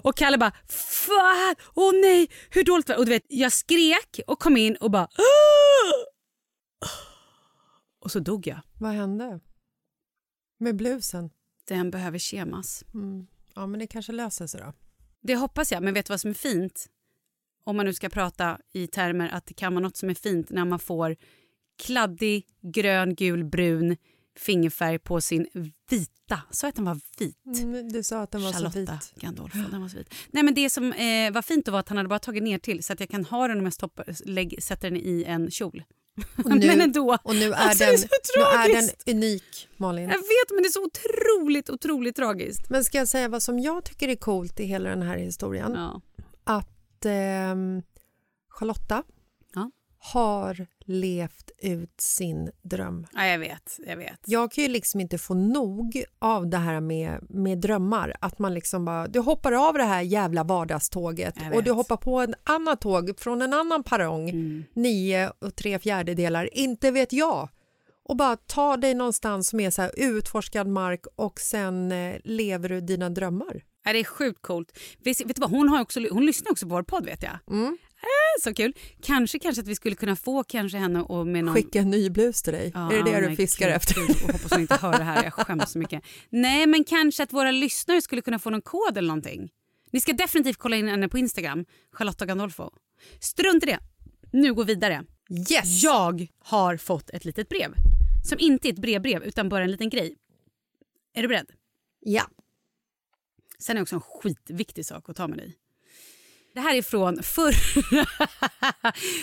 [0.02, 2.98] Och Kalle bara fan, åh nej, hur dåligt var det?
[2.98, 6.06] Och du vet, jag skrek och kom in och bara "Ah!"
[8.02, 8.60] Och så dog jag.
[8.78, 9.40] Vad hände?
[10.58, 11.30] Med blusen?
[11.64, 12.84] Den behöver kemas.
[12.94, 13.26] Mm.
[13.54, 14.72] Ja, men det kanske löser sig då.
[15.20, 16.86] Det hoppas jag, men vet du vad som är fint?
[17.64, 20.50] Om man nu ska prata i termer att det kan vara något som är fint
[20.50, 21.16] när man får
[21.78, 23.96] kladdig, grön, gul, brun
[24.36, 25.46] fingerfärg på sin
[25.90, 26.42] vita.
[26.50, 27.36] Så att den var vit.
[27.46, 29.12] Mm, du sa att den var så Charlotta vit.
[29.16, 29.58] Gandolfo.
[29.70, 30.14] Den var så vit.
[30.30, 32.58] Nej, men det som eh, var fint då var att han hade bara tagit ner
[32.58, 35.50] till så att jag kan ha den om jag stoppar, lägg, sätter den i en
[35.50, 35.84] kjol.
[36.44, 37.18] Och nu, men ändå.
[37.22, 40.08] och nu är, Alltså, det är den, så nu är den unik, Malin.
[40.08, 42.70] Jag vet, men det är så otroligt, otroligt tragiskt.
[42.70, 45.72] Men ska jag säga vad som jag tycker är coolt i hela den här historien?
[45.74, 46.00] Ja.
[46.44, 47.82] Att ehm,
[48.48, 49.02] Charlotta.
[50.04, 53.06] Har levt ut sin dröm.
[53.12, 53.78] ja, jag vet.
[53.86, 54.20] Jag vet.
[54.26, 58.16] Jag kan ju liksom inte få nog av det här med, med drömmar.
[58.20, 62.20] Att man liksom bara, du hoppar av det här jävla vardagståget och du hoppar på
[62.20, 64.64] en annat tåg från en annan perrong, Mm.
[64.74, 67.48] nio och tre fjärdedelar, inte vet jag.
[68.04, 72.80] Och bara ta dig någonstans som är så utforskad mark och sen eh, lever du
[72.80, 73.62] dina drömmar.
[73.84, 74.78] Ja, det är sjukt coolt.
[75.04, 75.50] Vet, vet du vad?
[75.50, 77.38] Hon, har också, hon lyssnar också på vår podd vet jag.
[77.50, 77.78] Mm.
[78.40, 78.74] Så kul.
[79.02, 81.54] Kanske, kanske att vi skulle kunna få kanske henne och med någon...
[81.54, 82.70] Skicka en ny blus till dig.
[82.74, 83.94] Ja, är det det du fiskar gud, efter?
[83.94, 85.24] gud, jag hoppas hon inte hör det här.
[85.24, 86.04] Jag skäms så mycket.
[86.30, 89.50] Nej, men kanske att våra lyssnare skulle kunna få någon kod eller någonting.
[89.90, 92.70] Ni ska definitivt kolla in henne på Instagram, Charlotta Gandolfo.
[93.20, 93.78] Strunt i det.
[94.32, 95.04] Nu går vi vidare.
[95.50, 95.82] Yes!
[95.82, 97.74] Jag har fått ett litet brev.
[98.24, 100.16] Som inte är ett brevbrev utan bara en liten grej.
[101.14, 101.50] Är du beredd?
[102.00, 102.22] Ja.
[103.58, 105.56] Sen är det också en skitviktig sak att ta med dig.
[106.54, 107.52] Det här är från förra...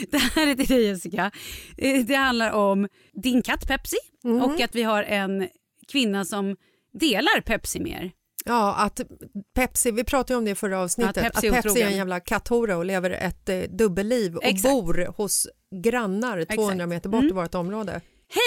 [0.10, 1.32] det här är till dig Jessica.
[1.78, 3.98] Eh, Det handlar om din katt Pepsi
[4.44, 5.48] och att vi har en
[5.92, 6.56] kvinna som
[7.00, 8.12] delar Pepsi med er.
[8.46, 9.02] Ja, att
[9.56, 11.98] Pepsi, vi pratade om det i förra avsnittet, Att att Pepsi Pepsi, är är en
[11.98, 14.64] jävla katthora och lever ett eh, dubbelliv och Exakt.
[14.74, 15.48] bor hos
[15.84, 16.90] grannar 200 Exakt.
[16.90, 17.30] meter bort Mm.
[17.30, 18.02] i vårt område.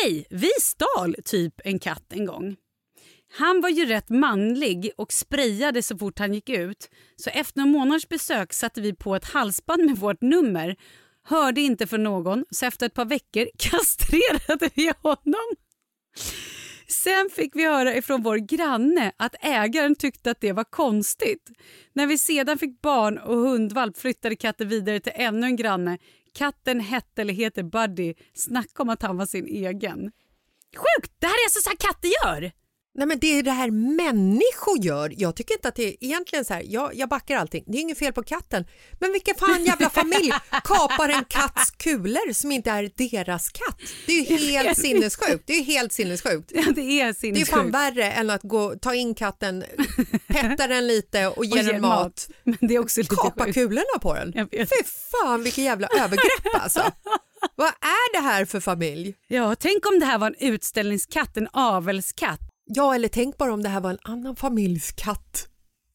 [0.05, 2.57] Hej, vi stal typ en katt en gång.
[3.35, 6.91] Han var ju rätt manlig och sprayade så fort han gick ut.
[7.17, 10.77] Så efter några månaders besök satte vi på ett halsband med vårt nummer.
[11.25, 15.57] Hörde inte från någon, så efter ett par veckor kastrerade vi honom.
[16.89, 21.51] Sen fick vi höra ifrån vår granne att ägaren tyckte att det var konstigt.
[21.93, 25.99] När vi sedan fick barn och hundvalp flyttade katten vidare till ännu en granne.
[26.35, 28.15] Katten hette eller heter Buddy.
[28.35, 30.13] Snacka om att han var sin egen.
[30.77, 31.13] Sjukt!
[31.19, 32.62] Det här är alltså så här katter gör!
[32.95, 35.13] Nej men det är det här människor gör.
[35.17, 37.65] Jag tycker inte att det är egentligen så här, jag, jag backar allting.
[37.67, 38.65] Det är inget fel på katten.
[39.01, 40.33] Men vilken fan jävla familj
[40.65, 43.79] kapar en katts kulor som inte är deras katt?
[44.07, 45.45] Det är ju helt sinnessjukt.
[45.47, 46.51] Det är helt sinnessjukt.
[46.55, 47.75] Ja, det är Det är fan sinnessjukt.
[47.75, 49.65] värre än att gå, ta in katten,
[50.27, 52.29] petta den lite och ge Och den mat.
[52.45, 53.55] Men det är också lite Kapa sjukt.
[53.55, 54.33] kulorna på den.
[54.51, 54.67] Fy
[55.13, 56.83] fan vilken jävla övergrepp alltså.
[57.55, 59.15] Vad är det här för familj?
[59.29, 62.41] Ja, tänk om det här var en utställningskatt, en avelskatt.
[62.75, 65.49] Ja, eller tänk bara om det här var en annan familjs katt.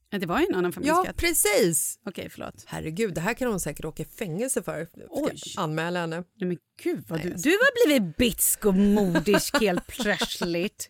[0.10, 1.18] Ja, det var ju en annan Ja, familjskatt.
[1.18, 2.00] precis.
[2.06, 2.64] Okej, förlåt.
[2.68, 4.88] Herregud, det här kan hon säkert åka i fängelse för.
[5.10, 5.36] Oj.
[5.58, 6.16] Anmäla henne.
[6.16, 10.90] Nej, men gud vad du, du har blivit bitsk och modisk helt plötsligt.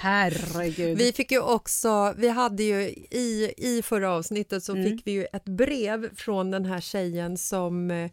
[0.00, 0.98] Herregud.
[0.98, 4.84] Vi fick ju också, vi hade ju i, i förra avsnittet så Mm.
[4.84, 8.10] fick vi ju ett brev från den här tjejen som eh,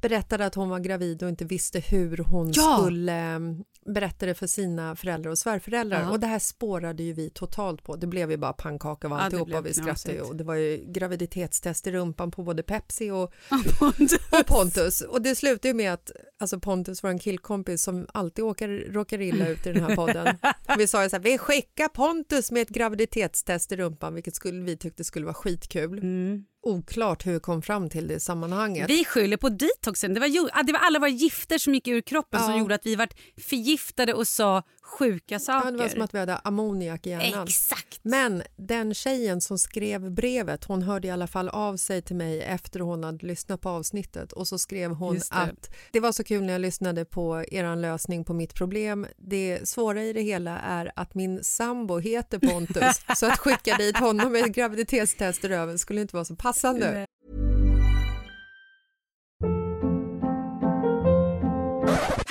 [0.00, 2.78] berättade att hon var gravid och inte visste hur hon Ja.
[2.78, 3.40] skulle
[3.86, 6.00] berätta det för sina föräldrar och svärföräldrar.
[6.02, 6.10] Ja.
[6.10, 7.96] Och det här spårade ju vi totalt på.
[7.96, 10.20] Det blev ju bara pannkaka av Ja, alltihopa och vi skrattade ju.
[10.20, 13.32] Och det var ju graviditetstest i rumpan på både Pepsi och
[13.78, 14.12] Pontus.
[14.30, 15.00] och Pontus.
[15.00, 19.48] Och det slutar ju med att alltså Pontus, vår killkompis som alltid åker, råkar illa
[19.48, 20.36] ut i den här podden.
[20.78, 24.62] Vi sa ju så här, vi skickar Pontus med ett graviditetstest i rumpan, vilket skulle,
[24.62, 25.98] vi tyckte skulle vara skitkul.
[25.98, 26.44] Mm.
[26.62, 28.90] Oklart hur vi kom fram till det sammanhanget.
[28.90, 30.14] Vi skyller på detoxen.
[30.14, 32.58] Det var, ah, det var alla våra gifter som gick ur kroppen som Ja.
[32.58, 35.66] gjorde att vi vart förgiftade och sa sjuka saker.
[35.66, 37.46] Ja, det var som att vi hade ammoniak i hjärnan.
[37.46, 38.00] Exakt!
[38.02, 42.42] Men den tjejen som skrev brevet, hon hörde i alla fall av sig till mig
[42.42, 45.22] efter hon hade lyssnat på avsnittet och så skrev hon det.
[45.30, 49.06] att det var så kul när jag lyssnade på er lösning på mitt problem.
[49.16, 53.98] Det svåra i det hela är att min sambo heter Pontus så att skicka dit
[53.98, 57.06] honom med graviditetstest i röven skulle inte vara så passande.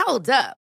[0.07, 0.59] Hold up.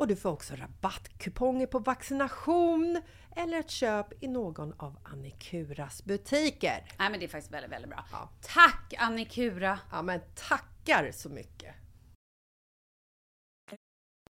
[0.00, 3.02] och du får också rabattkuponger på vaccination
[3.36, 6.84] eller ett köp i någon av Annikuras butiker.
[6.98, 8.04] Nej men det är faktiskt väldigt, väldigt bra.
[8.12, 8.30] Ja.
[8.40, 9.78] Tack Annikura!
[9.92, 11.74] Ja men tackar så mycket!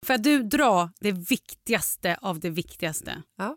[0.06, 3.22] Får du dra det viktigaste av det viktigaste?
[3.36, 3.56] Ja.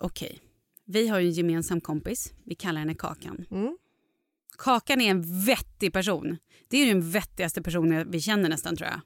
[0.00, 0.40] Okej.
[0.84, 2.32] Vi har ju en gemensam kompis.
[2.44, 3.46] Vi kallar henne Kakan.
[3.50, 3.78] Mm.
[4.58, 6.36] Kakan är en vettig person.
[6.68, 9.00] Det är ju den vettigaste personen vi känner nästan tror jag.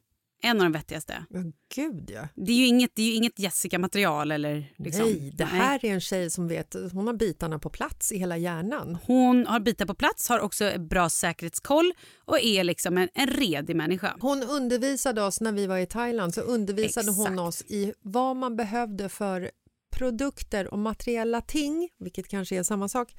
[0.44, 1.24] En av de vettigaste.
[1.30, 2.28] Men gud ja.
[2.34, 5.04] Det är ju inget, det är ju inget Jessica-material eller liksom.
[5.04, 8.36] Nej, det här är en tjej som vet, hon har bitarna på plats i hela
[8.36, 8.98] hjärnan.
[9.06, 11.92] Hon har bitar på plats, har också bra säkerhetskoll
[12.24, 14.16] och är liksom en, en redig människa.
[14.20, 17.40] Hon undervisade oss när vi var i Thailand så undervisade hon Exakt.
[17.40, 19.50] oss i vad man behövde för
[19.94, 23.14] produkter och materiella ting, vilket kanske är samma sak,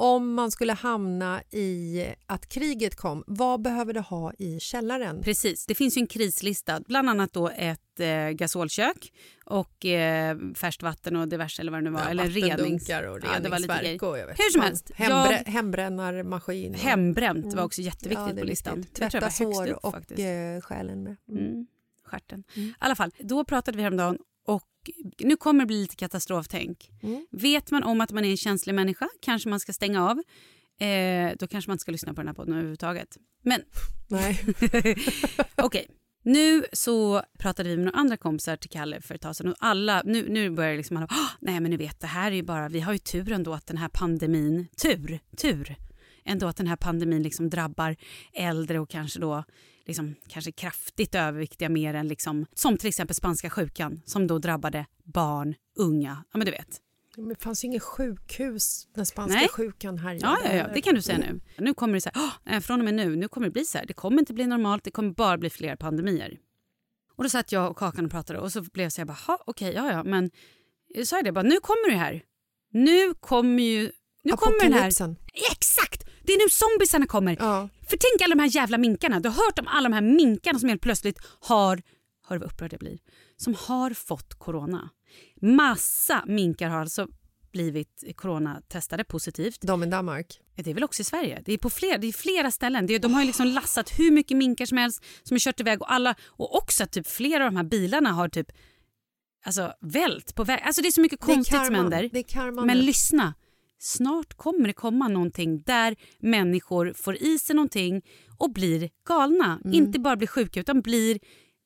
[0.00, 3.24] om man skulle hamna i att kriget kom.
[3.26, 5.22] Vad behöver du ha i källaren?
[5.22, 9.12] Precis, det finns ju en krislista, bland annat då ett eh, gasolkök
[9.44, 12.06] och eh, färskt vatten och diverse eller vad det nu var.
[12.10, 12.82] eller renings...
[12.82, 14.04] och Ja, det var lite reningsverk grejer.
[14.04, 16.74] och jag vet Hur som helst, Hembrä jag- Hembränarmaskin.
[16.74, 18.84] och- Hembränt var också jätteviktigt Ja, det på listan.
[18.84, 21.16] Tvätta sår upp, och eh, själen med.
[21.28, 21.44] Mm.
[21.46, 21.66] Mm,
[22.04, 22.44] stjärten.
[22.54, 24.68] I alla fall, då pratade vi häromdagen och
[25.18, 26.90] nu kommer det bli lite katastroftänk.
[27.02, 27.26] Mm.
[27.30, 30.22] Vet man om att man är en känslig människa kanske man ska stänga av.
[30.86, 33.16] Eh, då kanske man inte ska lyssna på den här podden överhuvudtaget.
[33.42, 33.62] Men
[34.08, 34.40] Nej.
[35.56, 35.86] okej.
[36.22, 39.56] Nu så pratade vi med några andra kompisar till Kalle för ett tag sedan och
[39.58, 42.42] alla, nu, nu börjar liksom alla, "Åh, nej men ni vet det här är ju
[42.42, 45.76] bara, vi har ju tur ändå att den här pandemin, tur, tur,
[46.24, 47.96] ändå att den här pandemin liksom drabbar
[48.32, 49.44] äldre och kanske då
[49.90, 54.86] liksom, kanske kraftigt överviktiga mer än liksom, som till exempel spanska sjukan som då drabbade
[55.04, 56.80] barn, unga, ja men du vet.
[57.16, 59.48] Men det fanns ju inget sjukhus när spanska Nej.
[59.48, 60.26] sjukan härjade.
[60.26, 61.40] Ja, ja, ja, det kan du säga nu.
[61.58, 63.64] Nu kommer det så här, "Åh, nej, från och med nu, nu kommer det bli
[63.64, 63.86] så här.
[63.86, 66.38] Det kommer inte bli normalt, det kommer bara bli fler pandemier.
[67.16, 69.18] Och då satt jag och Kakan och pratade och så blev jag så här, bara,
[69.26, 70.30] "Ha, okej, ja, ja, men
[70.88, 72.22] jag sa det bara, nu kommer det här.
[72.72, 75.16] Nu kommer ju, nu kommer den här.
[75.52, 76.04] Exakt!
[76.22, 77.36] Det är nu zombiesarna kommer.
[77.40, 77.68] Ja.
[77.90, 79.20] För tänk alla de här jävla minkarna.
[79.20, 81.82] Du har hört om alla de här minkarna som helt plötsligt har,
[82.28, 82.98] hör vad upprörd jag blir,
[83.36, 84.90] som har fått corona.
[85.42, 87.08] Massa minkar har alltså
[87.52, 89.58] blivit coronatestade positivt.
[89.62, 90.40] De i Danmark.
[90.54, 91.42] Det är väl också i Sverige?
[91.44, 92.86] Det är på flera, det är flera ställen.
[92.86, 95.60] Det är, de har ju liksom lassat hur mycket minkar som helst som har kört
[95.60, 98.52] iväg och alla och också att typ flera av de här bilarna har typ
[99.44, 100.62] alltså vält på väg.
[100.64, 102.02] Alltså det är så mycket är konstigt som händer.
[102.04, 102.08] Är
[102.66, 103.34] Men lyssna.
[103.82, 108.02] Snart kommer det komma någonting där människor får i sig någonting
[108.38, 109.60] och blir galna.
[109.64, 109.74] Mm.
[109.74, 111.18] Inte bara blir sjuka utan blir...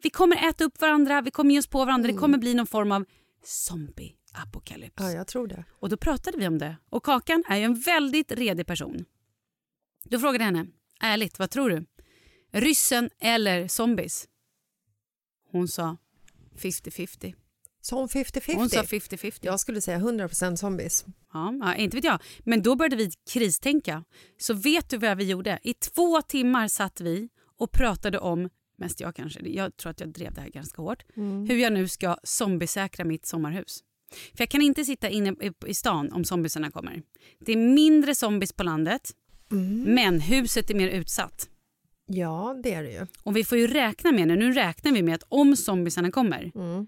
[0.02, 2.08] Vi kommer äta upp varandra, vi kommer ge oss på varandra.
[2.08, 2.16] Mm.
[2.16, 3.04] Det kommer bli någon form av
[3.44, 4.94] zombie-apokalyps.
[4.96, 5.64] Ja, jag tror det.
[5.80, 6.76] Och då pratade vi om det.
[6.90, 9.04] Och Kakan är ju en väldigt redig person.
[10.04, 10.66] Då frågade jag henne,
[11.00, 11.86] ärligt, vad tror du?
[12.52, 14.28] Ryssen eller zombies?
[15.50, 15.96] Hon sa
[16.56, 17.34] 50-50.
[17.84, 18.54] Som 50-50.
[18.56, 19.38] Hon sa 50-50.
[19.42, 21.04] Jag skulle säga 100% zombies.
[21.32, 22.18] Ja, ja, inte vet jag.
[22.44, 24.04] Men då började vi kristänka.
[24.38, 25.58] Så vet du vad vi gjorde?
[25.62, 30.08] I två timmar satt vi och pratade om, mest jag kanske, jag tror att jag
[30.08, 31.02] drev det här ganska hårt,
[31.48, 33.80] hur jag nu ska zombiesäkra mitt sommarhus.
[34.10, 35.34] För jag kan inte sitta inne
[35.66, 37.02] i- stan om zombiesarna kommer.
[37.40, 39.10] Det är mindre zombies på landet,
[39.94, 41.48] men huset är mer utsatt.
[42.06, 43.06] Ja, det är det ju.
[43.22, 46.52] Och vi får ju räkna med nu, nu räknar vi med att om zombiesarna kommer,
[46.54, 46.86] Mm.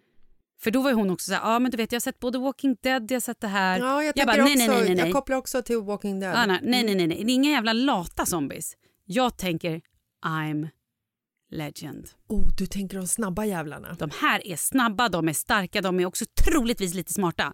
[0.58, 2.38] För då var hon också så här, ja men du vet jag har sett både
[2.38, 3.78] Walking Dead, jag har sett det här.
[3.78, 6.34] Ja, jag, jag bara, nej, nej, nej, nej, jag kopplar också till Walking Dead.
[6.34, 7.24] Anna, nej, nej, nej, nej.
[7.24, 8.76] Det är inga jävla lata zombies.
[9.04, 9.80] Jag tänker
[10.26, 10.68] I'm
[11.50, 12.08] legend.
[12.28, 13.96] Oh, du tänker de snabba jävlarna.
[13.98, 17.52] De här är snabba, de är starka, de är också troligtvis lite smarta.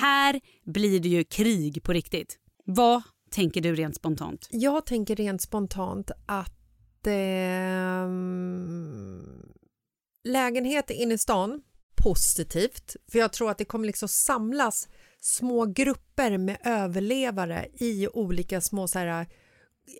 [0.00, 2.38] Här blir det ju krig på riktigt.
[2.64, 4.48] Vad tänker du rent spontant?
[4.50, 8.42] Jag tänker rent spontant att ehm,
[10.24, 11.62] lägenhet inne i stan,
[12.04, 12.96] positivt.
[13.12, 14.88] För jag tror att det kommer liksom samlas
[15.20, 19.26] små grupper med överlevare i olika små så här,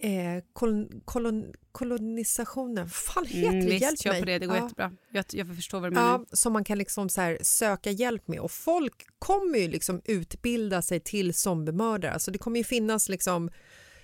[0.03, 2.87] eh, kolon, kolon, kolonisationer.
[2.87, 3.71] Fan heter Mm, det?
[3.71, 4.21] visst, Hjälp mig.
[4.21, 4.63] på det, det går Ja.
[4.63, 4.93] jättebra.
[5.11, 6.09] Jag, jag förstår vad du menar.
[6.31, 8.41] Ja, som man kan liksom så här söka hjälp med.
[8.41, 12.13] Och folk kommer ju liksom utbilda sig till zombiemördare.
[12.13, 13.51] Alltså det kommer ju finnas liksom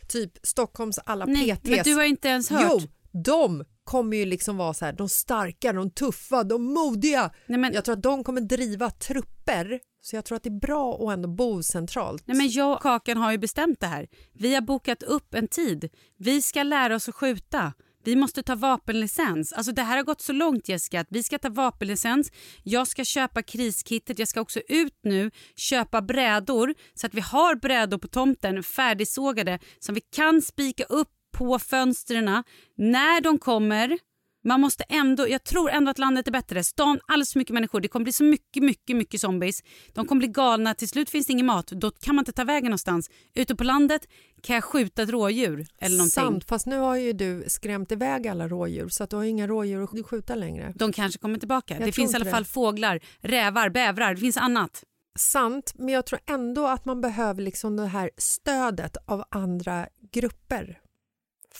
[0.08, 1.70] typ Stockholms alla Nej, PTs.
[1.70, 2.66] men du har inte ens hört.
[2.70, 2.80] Jo,
[3.22, 7.30] de kommer ju liksom vara så här, de starka, de tuffa, de modiga.
[7.46, 9.80] Nej, men, Jag tror att de kommer driva trupper.
[10.02, 12.22] Så jag tror att det är bra att ändå bo centralt.
[12.26, 14.08] Nej, men jag och Kakan har ju bestämt det här.
[14.32, 15.88] Vi har bokat upp en tid.
[16.18, 17.72] Vi ska lära oss att skjuta.
[18.04, 19.52] Vi måste ta vapenlicens.
[19.52, 22.32] Alltså det här har gått så långt Jessica att vi ska ta vapenlicens.
[22.62, 24.18] Jag ska köpa kriskittet.
[24.18, 29.58] Jag ska också ut nu köpa brädor så att vi har brädor på tomten färdigsågade
[29.78, 31.08] som vi kan spika upp
[31.40, 32.42] på fönstren
[32.76, 33.98] när de kommer.
[34.44, 36.64] Man måste ändå, jag tror ändå att landet är bättre.
[36.64, 37.80] Stan, alldeles för mycket människor.
[37.80, 39.62] Det kommer bli så mycket, mycket, mycket zombies.
[39.94, 40.74] De kommer bli galna.
[40.74, 41.66] Till slut finns det ingen mat.
[41.66, 43.10] Då kan man inte ta vägen någonstans.
[43.34, 44.08] Ute på landet
[44.42, 46.10] kan jag skjuta ett rådjur eller någonting.
[46.10, 49.46] Sant, fast nu har ju du skrämt iväg alla rådjur så att du har inga
[49.46, 50.72] rådjur att skjuta längre.
[50.76, 51.74] De kanske kommer tillbaka.
[51.74, 52.48] Jag det finns i alla fall det.
[52.48, 54.14] fåglar, rävar, bävrar.
[54.14, 54.84] Det finns annat.
[55.18, 60.79] Sant, men jag tror ändå att man behöver liksom det här stödet av andra grupper.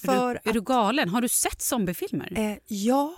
[0.05, 1.09] För är, du, är du galen?
[1.09, 2.33] Har du sett zombiefilmer?
[2.37, 3.15] Eh, ja,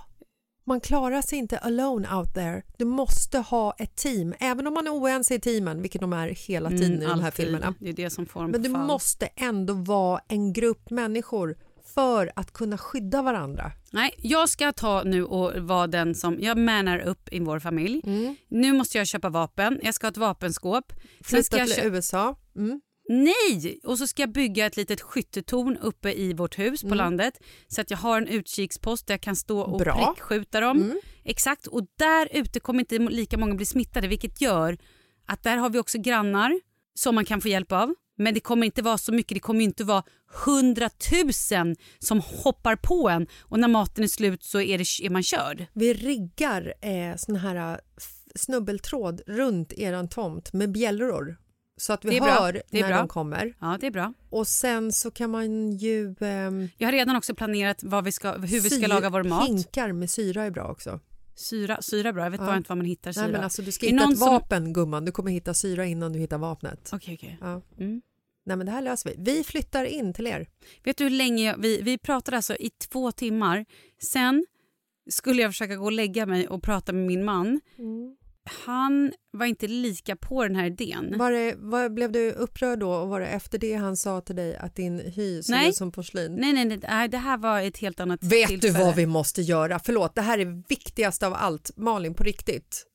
[0.66, 2.62] man klarar sig inte alone out there.
[2.78, 6.28] Du måste ha ett team, även om man är oense i teamen, vilket de är
[6.28, 7.44] hela tiden i de här Mm, alltid.
[7.44, 7.74] filmerna.
[7.80, 8.86] Det är det som får Men du fall.
[8.86, 11.56] måste ändå vara en grupp människor
[11.94, 13.72] för att kunna skydda varandra.
[13.90, 16.36] Nej, jag ska ta nu och vara den som...
[16.40, 18.00] Jag manar upp i vår familj.
[18.04, 18.36] Mm.
[18.48, 19.80] Nu måste jag köpa vapen.
[19.82, 20.92] Jag ska ha ett vapenskåp.
[21.24, 22.36] Flytta jag till USA.
[22.56, 22.80] Mm.
[23.12, 23.80] Nej!
[23.84, 27.80] Och så ska jag bygga ett litet skyttetorn uppe i vårt hus på landet så
[27.80, 30.14] att jag har en utkikspost där jag kan stå och Bra.
[30.14, 31.00] prickskjuta dem.
[31.24, 31.66] Exakt.
[31.66, 34.78] Och där ute kommer inte lika många bli smittade vilket gör
[35.26, 36.60] att där har vi också grannar
[36.94, 37.94] som man kan få hjälp av.
[38.18, 39.34] Men det kommer inte vara så mycket.
[39.36, 40.02] Det kommer inte vara
[40.44, 45.22] hundratusen som hoppar på en och när maten är slut så är, det, är man
[45.22, 45.66] körd.
[45.72, 47.78] Vi riggar eh, sån här eh,
[48.34, 51.36] snubbeltråd runt eran tomt med bjällror
[51.82, 52.30] så att vi Det är bra.
[52.30, 52.98] hör Det är när bra.
[52.98, 53.54] de kommer.
[53.60, 54.12] Ja, det är bra.
[54.30, 56.14] Och sen så kan man ju...
[56.20, 59.48] ehm, Jag har redan också planerat vad vi ska, hur vi ska laga vår mat.
[59.48, 61.00] Hinkar med syra är bra också.
[61.34, 62.22] Syra, syra är bra.
[62.24, 62.46] Jag vet Ja.
[62.46, 63.22] bara inte var man hittar syra.
[63.22, 65.04] Nej, men alltså, du ska Är hitta ett som- vapen gumman.
[65.04, 66.90] Du kommer hitta syra innan du hittar vapnet.
[66.92, 67.38] Okej, okej.
[67.40, 67.62] Ja.
[67.78, 68.02] Mm.
[68.46, 69.16] Nej, men det här löser vi.
[69.32, 70.46] Vi flyttar in till er.
[70.84, 73.64] Vet du hur länge jag, vi, vi pratade alltså i två timmar.
[74.10, 74.46] Sen
[75.10, 77.60] skulle jag försöka gå och lägga mig och prata med min man.
[78.44, 81.18] Han var inte lika på den här idén.
[81.18, 84.36] Var det, var, blev du upprörd då och var det efter det han sa till
[84.36, 85.68] dig att din hy såg Nej.
[85.68, 86.34] ut som porslin?
[86.34, 88.78] Nej, nej, nej, det här var ett helt annat Vet tillfälle.
[88.78, 89.78] du vad vi måste göra?
[89.78, 91.70] Förlåt, det här är viktigast av allt.
[91.76, 92.86] Malin, på riktigt.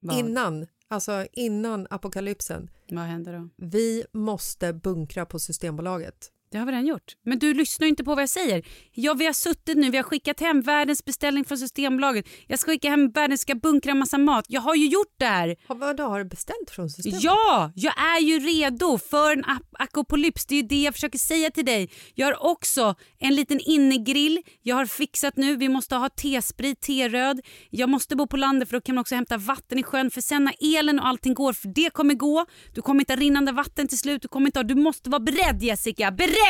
[0.00, 2.70] Vad, Innan, alltså innan apokalypsen.
[2.90, 3.48] vad händer då?
[3.56, 6.30] Vi måste bunkra på Systembolaget.
[6.52, 7.16] Det har vi redan gjort.
[7.24, 8.62] Men du lyssnar inte på vad jag säger.
[8.92, 12.26] Ja, vi har suttit nu, vi har skickat hem världens beställning från Systembolaget.
[12.46, 14.44] Jag ska skicka hem världens, ska bunkra en massa mat.
[14.48, 15.56] Jag har ju gjort det här.
[15.68, 17.24] Har, vad då, har du beställt från Systembolaget?
[17.24, 19.44] Ja, jag är ju redo för en
[19.78, 20.46] akopolyps.
[20.46, 21.90] Det är ju det jag försöker säga till dig.
[22.14, 24.42] Jag har också en liten innegrill.
[24.62, 25.56] Jag har fixat nu.
[25.56, 27.40] Vi måste ha tesprit, teröd.
[27.70, 30.10] Jag måste bo på landet för då kan man också hämta vatten i sjön.
[30.10, 32.46] För sen när elen och allting går, för det kommer gå.
[32.74, 34.22] Du kommer inte ha rinnande vatten till slut.
[34.22, 36.10] Du kommer inte ha, du måste vara beredd Jessica.
[36.10, 36.41] Beredd!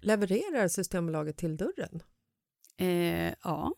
[0.00, 2.02] Levererar Systembolaget till dörren?
[2.76, 3.74] Eh, ja.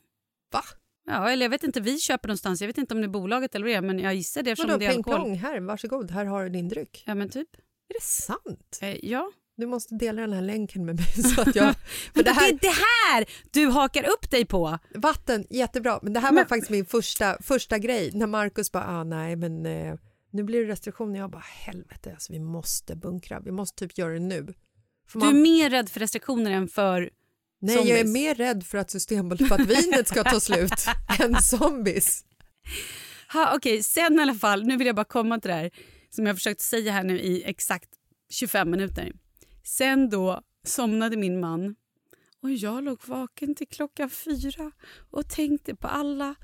[0.53, 0.63] Va?
[1.07, 2.61] Ja, eller jag vet inte, vi köper någonstans.
[2.61, 4.87] Jag vet inte om det är bolaget eller det men jag gissar det Vadå, det
[4.87, 5.37] är ping alkohol.
[5.37, 7.03] här, varsågod, här har du din dryck.
[7.07, 7.49] Ja, men typ.
[7.89, 8.79] Är det sant?
[8.83, 9.33] Eh, ja.
[9.57, 11.75] Du måste dela den här länken med mig så att jag...
[11.75, 11.85] för
[12.15, 12.77] Men det här, det är det
[13.09, 14.79] här du hakar upp dig på.
[14.95, 19.05] vatten, jättebra, men det här var faktiskt min första, första grej när Markus bara, ah,
[19.05, 19.95] nej men eh,
[20.31, 21.19] nu blir det restriktioner.
[21.19, 24.55] Jag bara, helvete, alltså, vi måste bunkra, vi måste typ göra det nu.
[25.11, 27.11] För Du är man, mer rädd för restriktioner än för...
[27.61, 28.13] nej, jag är zombies.
[28.13, 30.73] mer rädd för att Systembolaget, för att vinet ska ta slut
[31.21, 32.25] än zombies.
[33.33, 35.71] Ha, Okej, sen i alla fall, nu vill jag bara komma till det här
[36.11, 37.89] som jag har försökt säga här nu i exakt
[38.31, 39.13] 25 minuter.
[39.65, 41.75] Sen då somnade min man
[42.43, 44.73] och jag låg vaken till klockan fyra
[45.11, 46.35] och tänkte på alla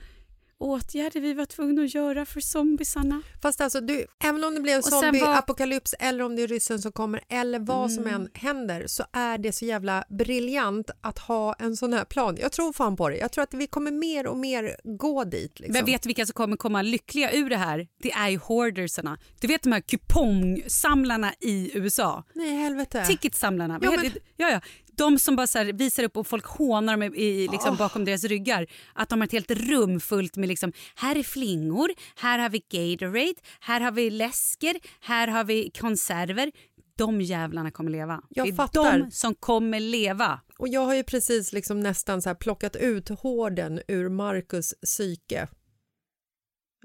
[0.58, 3.22] åtgärder vi var tvungna att göra för zombisarna.
[3.42, 6.48] Fast alltså, du, även om det blir en sen var- zombieapokalyps eller om det är
[6.48, 8.14] ryssen som kommer eller vad som Mm.
[8.20, 12.36] än händer så är det så jävla briljant att ha en sån här plan.
[12.40, 13.16] Jag tror fan på det.
[13.16, 15.60] Jag tror att vi kommer mer och mer gå dit.
[15.60, 15.72] Liksom.
[15.72, 17.86] Men vet du vilka som kommer komma lyckliga ur det här?
[18.02, 19.18] Det är ju hoardersarna.
[19.40, 22.24] Du vet de här kupongsamlarna i USA?
[22.34, 23.04] Nej, helvete.
[23.06, 23.78] Ticketsamlarna.
[23.82, 24.60] Ja, men- ja, ja.
[24.96, 28.66] De som bara visar upp och folk hånar dem i, i, liksom bakom deras ryggar.
[28.94, 32.58] Att de har ett helt rum fullt med liksom, här är flingor, här har vi
[32.68, 36.52] Gatorade, här har vi läsker, här har vi konserver.
[36.98, 38.22] De jävlarna kommer leva.
[38.28, 38.98] Jag det är fattar.
[38.98, 40.40] de som kommer leva.
[40.58, 45.48] Och jag har ju precis liksom nästan så plockat ut hården ur Marcus psyke.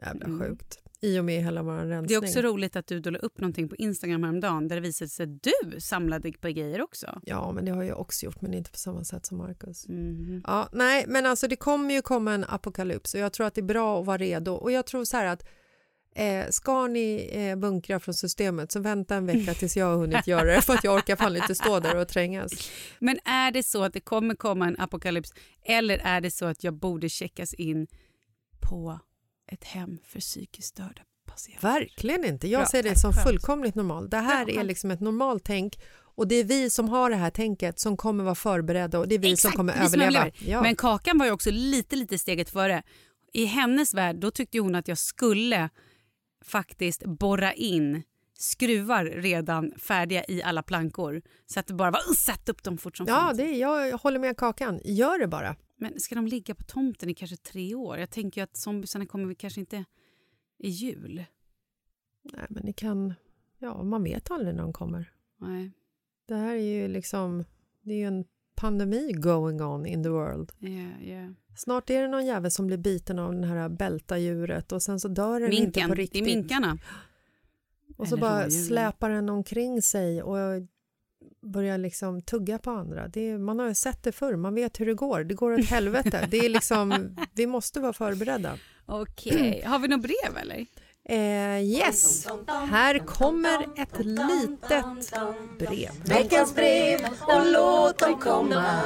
[0.01, 0.39] Jävla Mm.
[0.39, 0.80] sjukt.
[1.04, 2.16] I och med hela vår Det rensning.
[2.18, 5.24] är också roligt att du la upp någonting på Instagram häromdagen där det visade sig
[5.24, 7.22] att du samlade på grejer också.
[7.26, 9.88] Ja, men det har jag också gjort, men inte på samma sätt som Marcus.
[9.88, 10.43] Mhm.
[10.47, 13.62] Ja, nej, men alltså det kommer ju komma en apokalyps och jag tror att det
[13.62, 14.52] är bra att vara redo.
[14.52, 15.47] Och jag tror så här att
[16.16, 20.28] eh, ska ni eh, bunkra från systemet så vänta en vecka tills jag har hunnit
[20.28, 22.52] göra det för att jag orkar fan inte stå där och trängas.
[22.99, 25.34] Men är det så att det kommer komma en apokalyps
[25.66, 27.88] eller är det så att jag borde checkas in
[28.70, 28.99] på
[29.52, 31.68] ett hem för psykiskt störda patienter?
[31.68, 32.47] Verkligen inte.
[32.47, 33.28] Jag Bra, ser det som skönt.
[33.28, 34.12] fullkomligt normalt.
[34.12, 35.80] Det här Bra, är liksom ett normalt tänk
[36.16, 39.16] Och det är vi som har det här tänket som kommer vara förberedda och det
[39.16, 40.26] är vi Exakt, som kommer vi som överleva.
[40.26, 40.52] överlever.
[40.52, 40.62] Ja.
[40.62, 42.84] Men Kakan var ju också lite, lite steget före.
[43.34, 45.70] I hennes värld då tyckte hon att jag skulle
[46.45, 48.04] faktiskt borra in
[48.38, 52.97] skruvar redan färdiga i alla plankor så att det bara var sätt upp dem fort
[52.97, 53.39] som ja, fan.
[53.39, 54.80] är, jag håller med Kakan.
[54.84, 55.56] Gör det bara.
[55.82, 57.97] Men ska de ligga på tomten i kanske tre år?
[57.97, 59.86] Jag tänker ju att zombisarna kommer vi kanske inte
[60.57, 61.23] i jul.
[62.23, 63.13] Nej, men ni kan...
[63.57, 65.11] Ja, man vet aldrig när de kommer.
[65.38, 65.71] Nej,
[66.27, 67.43] Det här är ju liksom...
[67.82, 68.25] Det är ju en
[68.55, 70.51] pandemi going on in the world.
[70.59, 71.32] yeah, yeah.
[71.55, 75.07] Snart är det någon jävel som blir biten av den här bältadjuret och sen så
[75.07, 76.21] dör den inte Minken, på det riktigt.
[76.21, 76.77] är minkarna.
[77.97, 80.38] och så Eller bara släpar den omkring sig och
[81.41, 83.07] börjar liksom tugga på andra.
[83.07, 85.23] Det är, man har ju sett det förr, man vet hur det går.
[85.23, 86.27] Det går åt helvete.
[86.31, 88.57] Det är liksom, vi måste vara förberedda.
[88.85, 90.65] Okej, har vi något brev eller?
[91.09, 95.11] Eh, yes, här kommer ett litet
[95.59, 95.89] brev.
[96.05, 98.81] Veckans brev och låt dem komma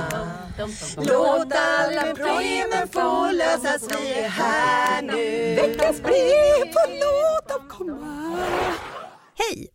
[0.97, 8.37] Låt alla problemen få lösas, vi är här nu Veckans brev och låt dem komma
[9.35, 9.67] Hej!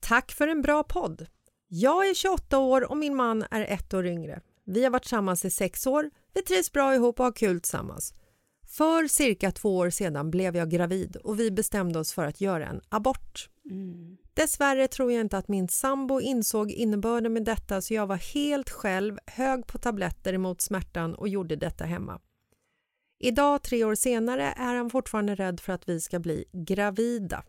[0.00, 1.26] Tack för en bra podd.
[1.70, 4.40] Jag är 28 år och min man är ett år yngre.
[4.64, 6.10] Vi har varit tillsammans i sex år.
[6.34, 8.14] Vi trivs bra ihop och har kul tillsammans.
[8.66, 12.66] För cirka två år sedan blev jag gravid och vi bestämde oss för att göra
[12.66, 13.48] en abort.
[14.34, 18.70] Dessvärre tror jag inte att min sambo insåg innebörden med detta så jag var helt
[18.70, 22.20] själv, hög på tabletter emot smärtan och gjorde detta hemma.
[23.20, 27.44] Idag, tre år senare, är han fortfarande rädd för att vi ska bli gravida.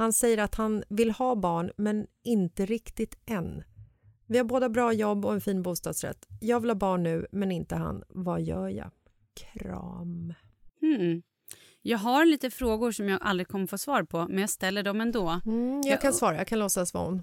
[0.00, 3.62] Han säger att han vill ha barn, men inte riktigt än.
[4.26, 6.26] Vi har båda bra jobb och en fin bostadsrätt.
[6.40, 8.02] Jag vill ha barn nu, men inte han.
[8.08, 8.90] Vad gör jag?
[9.34, 10.34] Kram.
[10.80, 11.22] Hmm.
[11.82, 15.00] Jag har lite frågor som jag aldrig kommer få svar på, men jag ställer dem
[15.00, 15.40] ändå.
[15.46, 17.22] Mm, jag Jag- kan svara, jag kan låtsas vara hon.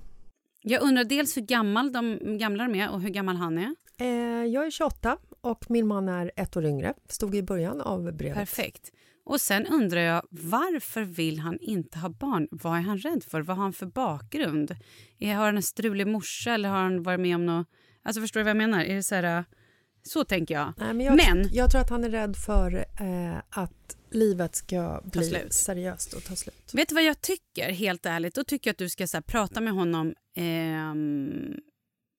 [0.62, 3.76] Jag undrar dels hur gammal de gamla de är och hur gammal han är.
[4.00, 6.94] Eh, jag är 28 och min man är ett år yngre.
[7.10, 8.38] Stod i början av brevet.
[8.38, 8.92] Perfekt.
[9.30, 12.48] Och sen undrar jag, varför vill han inte ha barn?
[12.52, 13.42] Vad är han rädd för?
[13.42, 14.76] Vad har han för bakgrund?
[15.22, 17.68] Har han en strulig morsa eller har han varit med om något...
[18.04, 18.84] Alltså förstår du vad jag menar?
[18.84, 19.46] Är det så här...
[20.04, 20.74] Så tänker jag.
[20.78, 25.02] Nej, men jag, Men- jag tror att han är rädd för eh, att livet ska
[25.04, 25.54] bli slut.
[25.54, 26.72] seriöst och ta slut.
[26.74, 28.36] Vet du vad jag tycker, helt ärligt?
[28.36, 31.54] Då tycker jag att du ska så här, prata med honom, ehm,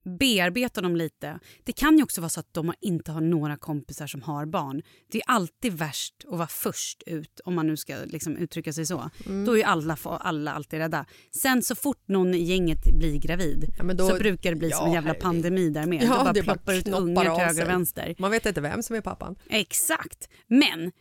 [0.08, 1.38] bearbeta dem lite.
[1.64, 4.82] Det kan ju också vara så att de inte har några kompisar som har barn.
[5.12, 8.86] Det är alltid värst att vara först ut, om man nu ska liksom uttrycka sig
[8.86, 9.10] så.
[9.26, 9.44] Mm.
[9.44, 11.06] Då är ju alla, alla alltid rädda.
[11.42, 14.84] Sen så fort någon i gänget blir gravid Ja, då- så brukar det bli som
[14.86, 15.22] en Ja, jävla herregud.
[15.22, 16.02] pandemi där med.
[16.02, 18.14] Ja, då bara det bara ploppar ut knoppar ungar till höger och vänster.
[18.18, 19.36] Man vet inte vem som är pappan.
[19.50, 20.28] Exakt.
[20.46, 20.92] Men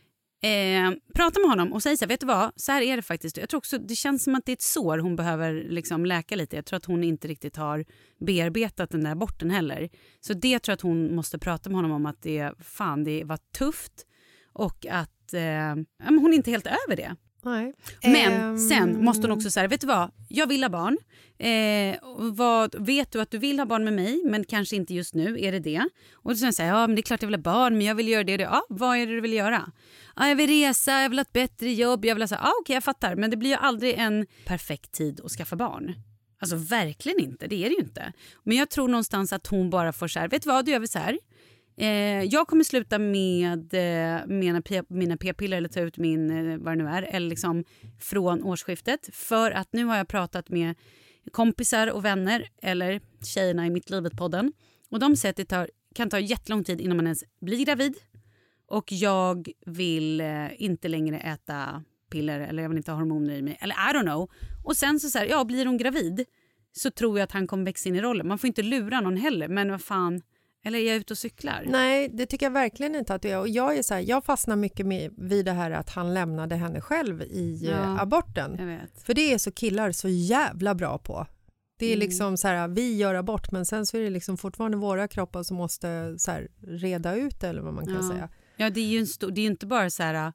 [0.42, 3.02] eh, prata med honom och säg så här, vet du vad, så här är det
[3.02, 3.36] faktiskt.
[3.36, 6.36] Jag tror också, det känns som att det är ett sår hon behöver liksom läka
[6.36, 6.56] lite.
[6.56, 7.84] Jag tror att hon inte riktigt har
[8.20, 9.88] bearbetat den där aborten heller.
[10.20, 13.24] Så det tror jag att hon måste prata med honom om att det, fan, det
[13.24, 14.06] var tufft
[14.52, 15.74] och att eh,
[16.08, 17.16] hon är inte helt över det.
[17.42, 17.74] Nej.
[18.02, 20.98] Men Ehm, sen måste hon också säga, vet du vad, jag vill ha barn.
[21.38, 21.96] Eh,
[22.32, 25.40] vad, vet du att du vill ha barn med mig, men kanske inte just nu,
[25.40, 25.88] är det det?
[26.14, 27.94] Och sen säger jag, ja men det är klart jag vill ha barn, men jag
[27.94, 28.44] vill göra det och det.
[28.44, 29.70] Ja, vad är det du vill göra?
[30.16, 32.52] Ja, jag vill resa, jag vill ha ett bättre jobb, jag vill ha så ja
[32.60, 35.94] okej jag fattar, men det blir ju aldrig en perfekt tid att skaffa barn.
[36.40, 38.12] Alltså verkligen inte, det är det ju inte.
[38.44, 40.80] Men jag tror någonstans att hon bara får så här, vet du vad, du gör
[40.80, 41.18] vi så här.
[41.78, 46.58] Eh, jag kommer sluta med eh, mina, p- mina p-piller eller ta ut min, eh,
[46.58, 47.64] vad det nu är, eller liksom
[48.00, 49.08] från årsskiftet.
[49.12, 50.74] För att nu har jag pratat med
[51.32, 54.52] kompisar och vänner, eller tjejerna i Mitt livet-podden.
[54.90, 57.94] Och de säger att det tar, kan ta jättelång tid innan man ens blir gravid.
[58.66, 63.42] Och jag vill eh, inte längre äta piller eller jag vill inte ha hormoner i
[63.42, 63.58] mig.
[63.60, 64.30] Eller I don't know.
[64.64, 66.24] Och sen så, så här, ja blir hon gravid
[66.72, 68.28] så tror jag att han kommer växa in i rollen.
[68.28, 69.48] Man får inte lura någon heller.
[69.48, 70.22] Men vad fan,
[70.68, 71.64] eller är jag ute och cyklar?
[71.66, 73.38] Nej, det tycker jag verkligen inte att det är.
[73.38, 76.56] Och jag, är så här, jag fastnar mycket med, vid det här att han lämnade
[76.56, 77.70] henne själv i Ja.
[77.70, 78.78] eh, aborten.
[79.04, 81.26] För det är så killar så jävla bra på.
[81.78, 81.98] Det är Mm.
[82.00, 85.42] liksom så här, vi gör abort men sen så är det liksom fortfarande våra kroppar
[85.42, 88.10] som måste så här, reda ut eller vad man kan Ja.
[88.10, 88.28] säga.
[88.56, 90.32] Ja, det är ju stor, det är inte bara så här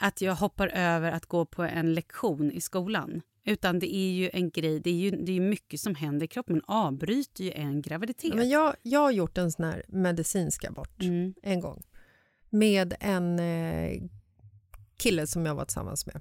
[0.00, 3.22] att jag hoppar över att gå på en lektion i skolan.
[3.48, 6.28] Utan det är ju en grej, det är ju det är mycket som händer i
[6.28, 6.54] kroppen.
[6.56, 8.34] Man avbryter ju en graviditet.
[8.34, 11.34] Men jag, jag har gjort en sån här medicinsk abort Mm.
[11.42, 11.82] en gång
[12.50, 14.02] med en eh,
[14.96, 16.20] kille som jag var tillsammans med.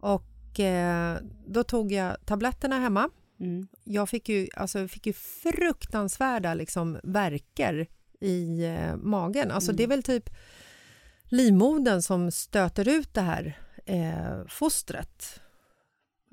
[0.00, 3.10] Och eh, då tog jag tabletterna hemma.
[3.40, 3.68] Mm.
[3.84, 7.86] Jag fick ju, alltså, fick ju fruktansvärda liksom, verkar
[8.20, 9.50] i eh, magen.
[9.50, 9.76] Alltså, Mm.
[9.76, 10.30] Det är väl typ
[11.24, 15.40] livmodern som stöter ut det här eh, fostret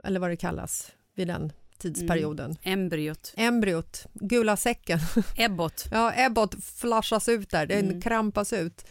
[0.03, 2.55] eller vad det kallas vid den tidsperioden.
[2.63, 3.33] Embryot.
[3.37, 4.99] Embryot, gula säcken.
[5.37, 5.85] Ebbot.
[5.91, 8.01] Ja, Ebbot flashas ut där, den Mm.
[8.01, 8.85] krampas ut.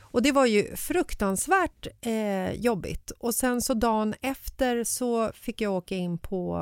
[0.00, 3.10] Och det var ju fruktansvärt eh, jobbigt.
[3.10, 6.58] Och sen så dagen efter så fick jag åka in på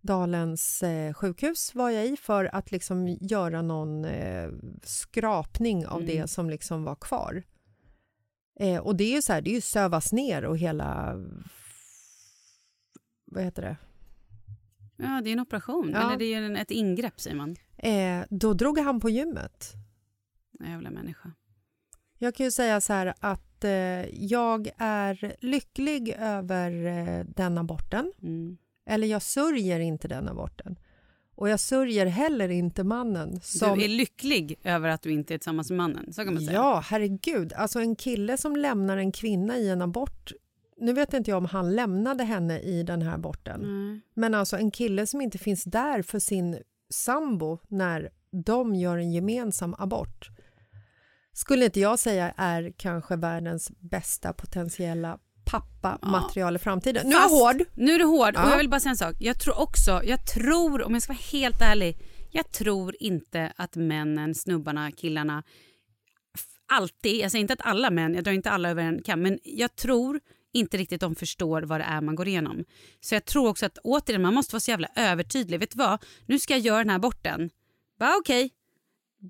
[0.00, 4.48] Dalens eh, sjukhus var jag i för att liksom göra någon eh,
[4.82, 6.06] skrapning av Mm.
[6.16, 7.42] det som liksom var kvar.
[8.60, 11.16] Eh, och det är ju så här, det är ju sövas ner och hela...
[13.32, 13.76] Vad heter det?
[14.96, 15.90] Ja, det är en operation.
[15.94, 16.06] Ja.
[16.06, 17.56] Eller det är en, ett ingrepp säger man.
[17.76, 19.72] Eh, då drog han på gymmet.
[20.60, 21.32] Jävla människa.
[22.18, 23.70] Jag kan ju säga så här att eh,
[24.24, 28.12] jag är lycklig över eh, den aborten.
[28.22, 28.56] Mm.
[28.86, 30.78] Eller jag sörjer inte den aborten.
[31.34, 33.78] Och jag sörjer heller inte mannen som...
[33.78, 36.12] Du är lycklig över att du inte är tillsammans med mannen.
[36.12, 36.58] Så kan man säga.
[36.58, 37.52] Ja, herregud.
[37.52, 40.32] Alltså en kille som lämnar en kvinna i en abort.
[40.82, 43.60] Nu vet inte jag om han lämnade henne i den här aborten.
[43.60, 44.00] Nej.
[44.14, 46.58] Men alltså en kille som inte finns där för sin
[46.90, 48.10] sambo när
[48.44, 50.30] de gör en gemensam abort
[51.32, 57.08] skulle inte jag säga är kanske världens bästa potentiella pappamaterial i framtiden.
[57.08, 57.62] Nu är Fast- hård.
[57.74, 58.34] Nu är du hård.
[58.34, 58.44] Ja.
[58.44, 59.16] Och jag vill bara säga en sak.
[59.18, 61.98] Jag tror också, jag tror, om jag ska vara helt ärlig,
[62.30, 65.42] jag tror inte att männen, snubbarna, killarna
[66.72, 69.38] alltid, jag säger inte att alla män, jag drar inte alla över en kam, men
[69.44, 70.20] jag tror
[70.52, 72.64] inte riktigt de förstår vad det är man går igenom.
[73.00, 75.60] Så jag tror också att återigen, man måste vara så jävla övertydlig.
[75.60, 76.04] Vet du vad?
[76.26, 77.50] Nu ska jag göra den här aborten.
[77.98, 78.50] Bara okej, Okay.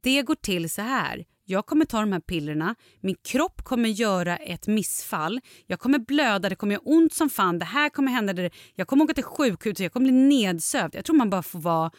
[0.02, 1.24] det går till så här.
[1.44, 6.48] Jag kommer ta de här pillerna, min kropp kommer göra ett missfall, jag kommer blöda,
[6.48, 9.24] det kommer göra ont som fan, det här kommer hända, det- jag kommer åka till
[9.24, 10.94] sjukhuset, jag kommer bli nedsövd.
[10.94, 11.90] Jag tror man bara får vara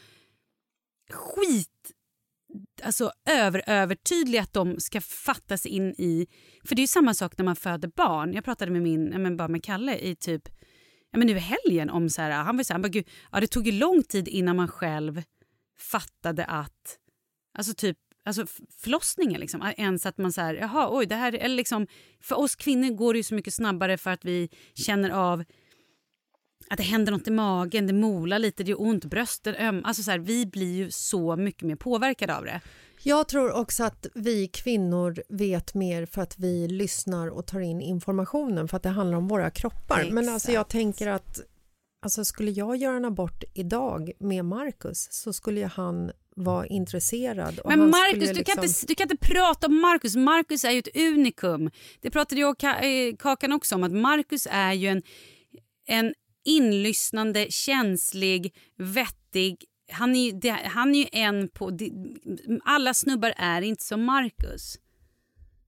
[1.12, 1.70] skit
[2.84, 6.28] alltså över, att de ska fattas in i...
[6.64, 8.34] För det är ju samma sak när man föder barn.
[8.34, 10.50] Jag pratade med min, ja, men bara med Kalle i typ
[11.12, 13.10] ja, men nu i helgen om så här, han var så här, han bara, Gud,
[13.32, 15.24] ja, det tog ju lång tid innan man själv
[15.80, 16.98] fattade att,
[17.58, 18.46] alltså typ Alltså
[18.82, 19.72] förlossningen liksom.
[19.78, 21.88] Ens att man så här, jaha oj det här eller liksom,
[22.22, 25.44] för oss kvinnor går det ju så mycket snabbare för att vi känner av
[26.70, 29.82] att det händer något i magen, det molar lite, det gör ont, brösten öm.
[29.86, 32.62] Alltså så här, vi blir ju så mycket mer påverkade av det.
[33.06, 37.82] Jag tror också att vi kvinnor vet mer för att vi lyssnar och tar in
[37.82, 40.10] informationen för att det handlar om våra kroppar.
[40.12, 40.72] Men alltså jag Exakt.
[40.72, 41.40] tänker att
[42.06, 47.60] alltså skulle jag göra en abort idag med Marcus så skulle ju han vara intresserad.
[47.60, 50.16] Och Men Marcus, ju du, kan liksom- inte, du kan inte prata om Marcus.
[50.16, 51.70] Marcus är ju ett unikum.
[52.02, 53.84] Det pratade jag och eh, Kakan också om.
[53.84, 55.02] att Marcus är ju en,
[55.88, 56.14] en
[56.46, 59.66] inlyssnande, känslig, vettig...
[59.92, 61.78] Han är, ju, han är ju en på...
[62.64, 64.78] Alla snubbar är inte som Marcus.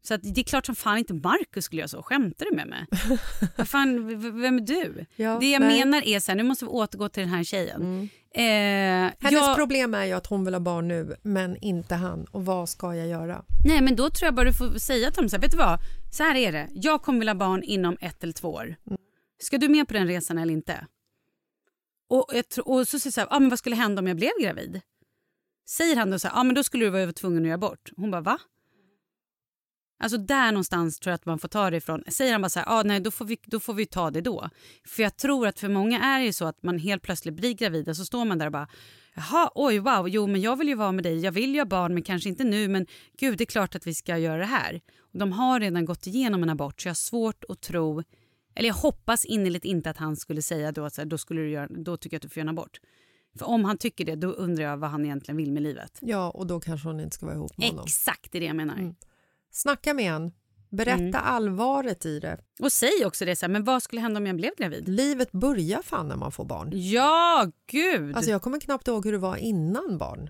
[0.01, 2.03] Så det är klart som fan inte Marcus skulle göra så.
[2.03, 2.85] Skämtar du med mig?
[3.57, 4.07] Vad fan,
[4.41, 5.05] vem är du?
[5.15, 5.79] Ja, det jag nej.
[5.79, 8.09] menar är så här, nu måste vi återgå till den här tjejen.
[8.35, 12.25] Eh, Hennes jag- problem är ju att hon vill ha barn nu men inte han.
[12.31, 13.43] Och vad ska jag göra?
[13.67, 15.57] Nej men då tror jag bara du får säga till dem så här, vet du
[15.57, 15.79] vad?
[16.11, 18.75] Så här är det, jag kommer vilja ha barn inom ett eller två år.
[19.39, 20.87] Ska du med på den resan eller inte?
[22.09, 24.07] Och, jag tro, och så säger jag så här, ah, men vad skulle hända om
[24.07, 24.81] jag blev gravid?
[25.69, 27.91] Säger han då så här, ah, men då skulle du vara tvungen att göra abort.
[27.97, 28.39] Hon bara, va?
[29.99, 32.03] Alltså där någonstans tror jag att man får ta det ifrån.
[32.07, 34.21] Säger han bara så här, ah, nej då får, vi, då får vi ta det
[34.21, 34.49] då.
[34.87, 37.53] För jag tror att för många är det ju så att man helt plötsligt blir
[37.53, 38.67] gravid och så står man där och bara,
[39.15, 41.65] jaha, oj, wow, jo men jag vill ju vara med dig, jag vill ju ha
[41.65, 42.85] barn men kanske inte nu men
[43.17, 44.81] gud det är klart att vi ska göra det här.
[44.99, 48.03] Och de har redan gått igenom en abort så jag har svårt att tro,
[48.55, 51.49] eller jag hoppas innerligt inte att han skulle säga då att här, då, skulle du
[51.49, 52.79] göra, då tycker jag att du får göra abort.
[53.39, 55.97] För om han tycker det då undrar jag vad han egentligen vill med livet.
[56.01, 57.85] Ja, och då kanske hon inte ska vara ihop med honom.
[57.85, 58.77] Exakt det är det jag menar.
[58.77, 58.95] Mm.
[59.51, 60.31] Snacka med han.
[60.69, 61.15] Berätta Mm.
[61.23, 62.37] allvaret i det.
[62.59, 64.87] Och säg också det så här, men vad skulle hända om jag blev gravid?
[64.89, 66.69] Livet börjar fan när man får barn.
[66.73, 68.15] Ja, gud!
[68.15, 70.29] Alltså jag kommer knappt ihåg hur det var innan barn.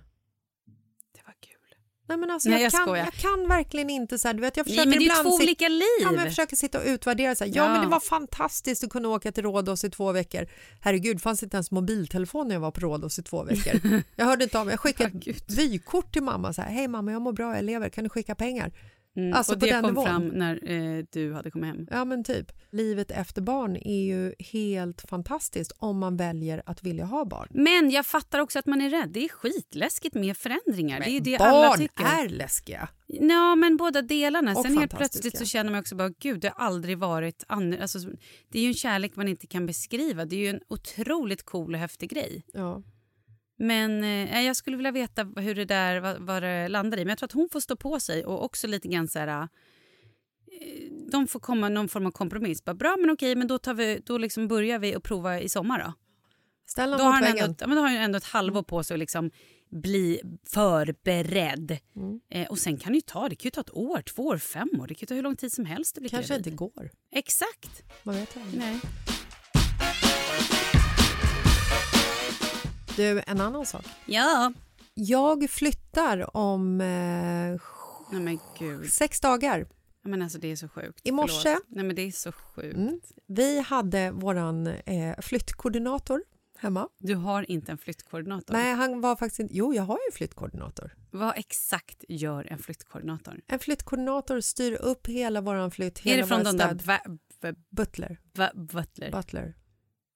[2.08, 3.06] Nej, men alltså, Nej, jag, jag kan, skojar.
[3.06, 5.30] jag kan verkligen inte så här, du vet, jag Nej, försöker men det är två
[5.30, 5.82] olika liv.
[6.02, 7.36] Ja, men jag försöker sitta och utvärdera.
[7.36, 7.64] Så här, ja.
[7.64, 7.72] Ja.
[7.72, 10.48] men det var fantastiskt att kunna åka till Rhodos i två veckor.
[10.82, 14.02] Herregud, fanns inte ens mobiltelefon när jag var på Rhodos i två veckor.
[14.16, 14.74] Jag hörde inte av mig.
[14.74, 16.54] Jag skickade ett vykort till mamma.
[16.54, 17.90] Så här, Hej mamma, jag mår bra, jag lever.
[17.90, 18.72] Kan du skicka pengar?
[19.16, 20.06] Mm, Alltså, och på det den kom nivån.
[20.06, 21.88] fram när eh, du hade kommit hem.
[21.92, 22.52] Ja, men typ.
[22.72, 27.48] Livet efter barn är ju helt fantastiskt om man väljer att vilja ha barn.
[27.52, 29.10] Men jag fattar också att man är rädd.
[29.10, 31.00] Det är skitläskigt med förändringar.
[31.00, 32.04] det är det alla barn tycker.
[32.04, 32.90] är läskiga.
[33.08, 34.52] Ja, men båda delarna.
[34.52, 37.82] Och Sen helt plötsligt så känner man också bara, gud, det har aldrig varit annorlunda.
[37.82, 38.00] Alltså,
[38.52, 40.26] det är ju en kärlek man inte kan beskriva.
[40.26, 42.44] Det är ju en otroligt cool och häftig grej.
[42.54, 42.84] Ja.
[43.58, 47.06] Men eh, jag skulle vilja veta hur det där, vad, vad det landar i.
[47.06, 49.28] Men jag tror att hon får stå på sig och också lite grann så här...
[49.42, 49.48] eh,
[51.12, 52.66] De får komma någon form av kompromiss.
[52.66, 55.50] Bara, Bra, men okej, men då, tar vi, då liksom börjar vi och prova i
[55.50, 55.94] sommar då.
[56.68, 59.00] Ställ Då har, ändå, ja, men då har han ändå ett halvår på sig att
[59.00, 59.32] liksom
[59.72, 61.78] bli förberedd.
[61.96, 62.20] Mm.
[62.30, 64.38] Eh, och sen kan det ju ta, det kan ju ta ett år, två år,
[64.38, 64.88] fem år.
[64.88, 66.48] Det kan ju ta hur lång tid som helst att Kanske gravid.
[66.48, 66.92] inte går.
[67.12, 67.84] Exakt.
[68.04, 68.44] Vad vet jag?
[68.58, 68.80] Nej.
[72.96, 73.86] Du, en annan sak.
[74.06, 74.54] Ja.
[74.94, 76.88] Jag flyttar om eh,
[78.12, 78.94] Nej men gud.
[78.94, 79.68] sex dagar.
[80.04, 81.02] Ja, men alltså det är så sjukt.
[81.04, 81.60] I morse-.
[81.68, 82.78] Nej men det är så sjukt.
[82.78, 83.00] Mm.
[83.28, 86.24] Vi hade våran eh, flyttkoordinator
[86.58, 86.90] hemma.
[87.00, 88.54] Du har inte en flyttkoordinator.
[88.54, 89.56] Nej, han var faktiskt inte...
[89.58, 90.96] Jo, jag har ju en flyttkoordinator.
[91.12, 93.42] Vad exakt gör en flyttkoordinator?
[93.48, 96.82] En flyttkoordinator styr upp hela våran flytt, är hela det från de där stöd.
[96.82, 97.00] va,
[97.42, 98.20] va, Butler.
[98.34, 99.12] va, Butler?
[99.12, 99.56] Butler.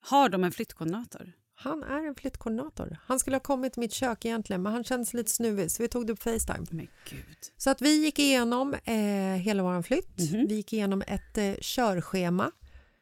[0.01, 1.32] Har de en flyttkoordinator?
[1.62, 2.97] Han är en flyttkoordinator.
[3.05, 5.89] Han skulle ha kommit till mitt kök egentligen, men han kändes lite snuvig så vi
[5.89, 6.66] tog det på Facetime.
[6.72, 7.38] Men gud.
[7.57, 8.95] Så att vi gick igenom eh,
[9.41, 10.18] hela vår flytt.
[10.32, 10.47] Mhm.
[10.47, 12.51] Vi gick igenom ett eh, körschema.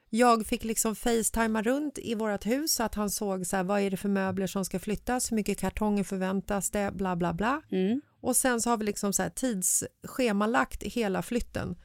[0.10, 3.82] Jag fick liksom facetima runt i vårt hus så att han såg så här, vad
[3.82, 7.62] är det för möbler som ska flyttas, hur mycket kartonger förväntas det, bla bla bla.
[7.72, 8.02] Mm.
[8.22, 11.76] Och sen så har vi liksom så här tidsschemalagt hela flytten.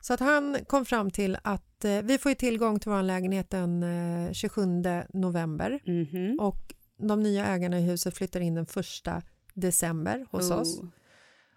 [0.00, 3.50] Så att han kom fram till att eh, vi får ju tillgång till vår lägenhet
[3.50, 3.82] den
[4.26, 4.62] eh, 27
[5.12, 6.36] november Mhm.
[6.40, 9.24] och de nya ägarna i huset flyttar in den 1
[9.54, 10.78] december hos oss.
[10.80, 10.84] Oh.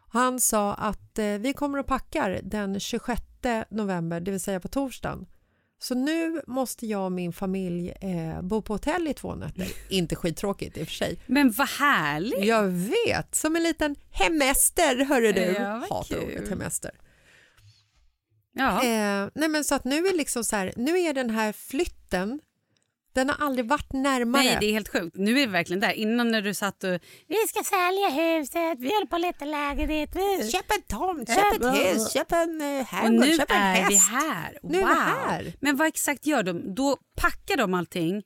[0.08, 3.22] Han sa att eh, vi kommer och packar den 26
[3.70, 5.26] november, det vill säga på torsdagen.
[5.80, 9.68] Så nu måste jag och min familj eh, bo på hotell i två nätter.
[9.90, 11.20] Inte skittråkigt i och för sig.
[11.26, 12.46] Men vad härligt!
[12.46, 12.64] Jag
[13.08, 15.42] vet, som en liten hemester hörru du.
[15.42, 16.92] Ja, Hatar ordet hemester.
[18.58, 18.84] Ja.
[18.84, 22.39] Eh, nej men så att nu är liksom så här, nu är den här flytten,
[23.14, 24.43] den har aldrig varit närmare.
[24.43, 25.16] Nej, det är helt sjukt.
[25.18, 25.91] Nu är vi verkligen där.
[25.91, 26.89] Innan när du satt och
[27.28, 30.10] vi ska sälja huset, vi håller på att leta lägenhet.
[30.16, 33.58] vi." Köp en tomt, köp ett hus, köp en uh, Och herrgård, nu köp en
[33.58, 33.91] är häst.
[33.91, 34.58] vi här.
[34.64, 34.89] Nu är wow.
[34.89, 35.53] vi här.
[35.62, 36.76] Men vad exakt gör de?
[36.76, 38.24] Då packar de allting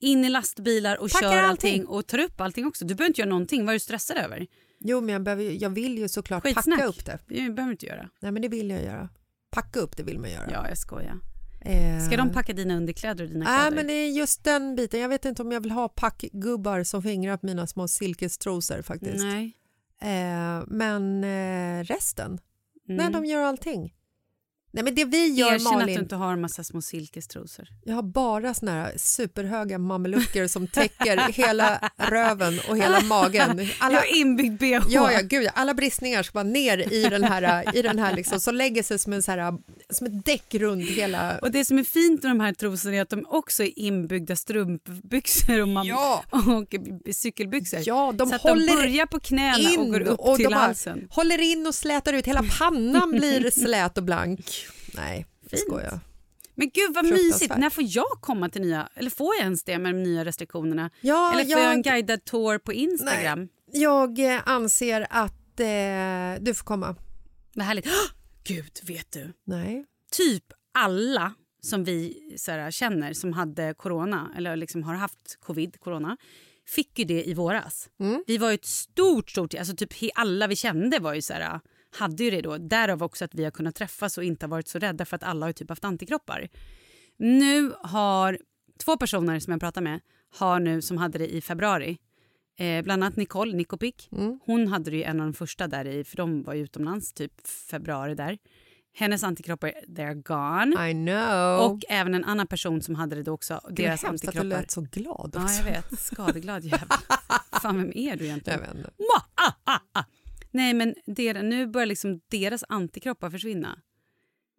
[0.00, 1.70] in i lastbilar och Packar kör allting.
[1.72, 1.86] allting.
[1.86, 2.84] och tar upp allting också.
[2.84, 3.64] Du behöver inte göra någonting.
[3.66, 4.46] Vad är du stressad över?
[4.80, 6.78] Jo, men jag, behöver, jag vill ju såklart Skitsnack.
[6.78, 7.18] packa upp det.
[7.28, 8.08] Det behöver du inte göra.
[8.20, 9.08] Nej, men det vill jag göra.
[9.52, 10.50] Packa upp det vill man göra.
[10.52, 11.18] Ja, jag skojar.
[11.60, 13.76] Eh, Ska de packa dina underkläder och dina Nej, kläder?
[13.76, 15.00] men det är just den biten.
[15.00, 19.24] Jag vet inte om jag vill ha packgubbar som fingrar på mina små silkestrosor faktiskt.
[19.24, 19.56] Nej.
[20.02, 22.38] Eh, men eh, resten,
[22.88, 22.96] Mm.
[22.96, 23.94] nej de gör allting.
[24.74, 27.68] Nej men det vi gör Erkänn att Malin, du inte har en massa små silkestrosor.
[27.84, 33.68] jag har bara såna här superhöga mamelucker som täcker hela röven och hela magen.
[33.78, 34.86] Alla, Jag har inbyggd bh.
[34.88, 38.40] Ja, ja, gud, alla bristningar ska bara ner i den här, i den här liksom,
[38.40, 39.54] så lägger sig som, en så här,
[39.90, 41.38] som ett däck runt hela...
[41.38, 44.36] Och det som är fint med de här trosorna är att de också är inbyggda
[44.36, 46.24] strumpbyxor och, man, Ja.
[46.30, 46.74] och
[47.14, 47.80] cykelbyxor.
[47.84, 50.52] Ja, de så att håller de börjar på knäna in och går upp och till
[50.52, 51.06] halsen.
[51.10, 54.61] håller in och slätar ut, hela pannan blir slät och blank.
[54.94, 56.00] Nej, jag skojar.
[56.54, 57.56] Men gud vad mysigt.
[57.58, 60.90] När får jag komma till nya, eller får jag ens det med de nya restriktionerna?
[61.00, 63.48] Ja, eller får jag en jag, guidad tour på Instagram?
[63.72, 66.96] jag eh, anser att eh, du får komma.
[67.54, 67.86] Vad härligt.
[67.86, 67.92] Åh,
[68.44, 69.32] Gud, vet du?
[69.44, 69.84] Nej.
[70.10, 70.44] Typ
[70.74, 76.16] alla som vi här, känner som hade corona eller liksom har haft covid, corona
[76.66, 77.88] fick ju det i våras.
[78.00, 78.24] Mm.
[78.26, 79.54] Vi var ju ett stort, stort...
[79.54, 81.60] Alltså typ alla vi kände var ju så här,
[81.98, 82.58] hade ju det då.
[82.58, 85.46] Därav också att vi har kunnat träffas och inte varit så rädda för att alla
[85.46, 86.48] har typ haft antikroppar.
[87.16, 88.38] Nu har
[88.84, 90.00] två personer som jag pratar med
[90.38, 91.98] har nu som hade det i februari.
[92.58, 94.08] Eh, bland annat Nicole Nikopik.
[94.12, 94.40] Mm.
[94.44, 97.12] Hon hade det ju en av de första där i, för de var ju utomlands
[97.12, 98.38] typ februari där.
[98.94, 100.90] Hennes antikroppar, they're gone.
[100.90, 101.70] I know.
[101.72, 103.60] Och även en annan person som hade det då också.
[103.64, 104.60] Vad deras hemskt att du antikroppar.
[104.62, 105.56] lät så glad Ja, också.
[105.56, 105.98] jag vet.
[106.00, 106.88] Skadeglad jävel.
[107.62, 108.60] Fan, vem är du Jag egentligen?
[108.60, 108.90] vet inte.
[110.52, 113.78] Nej, men det, nu börjar liksom deras antikroppar försvinna.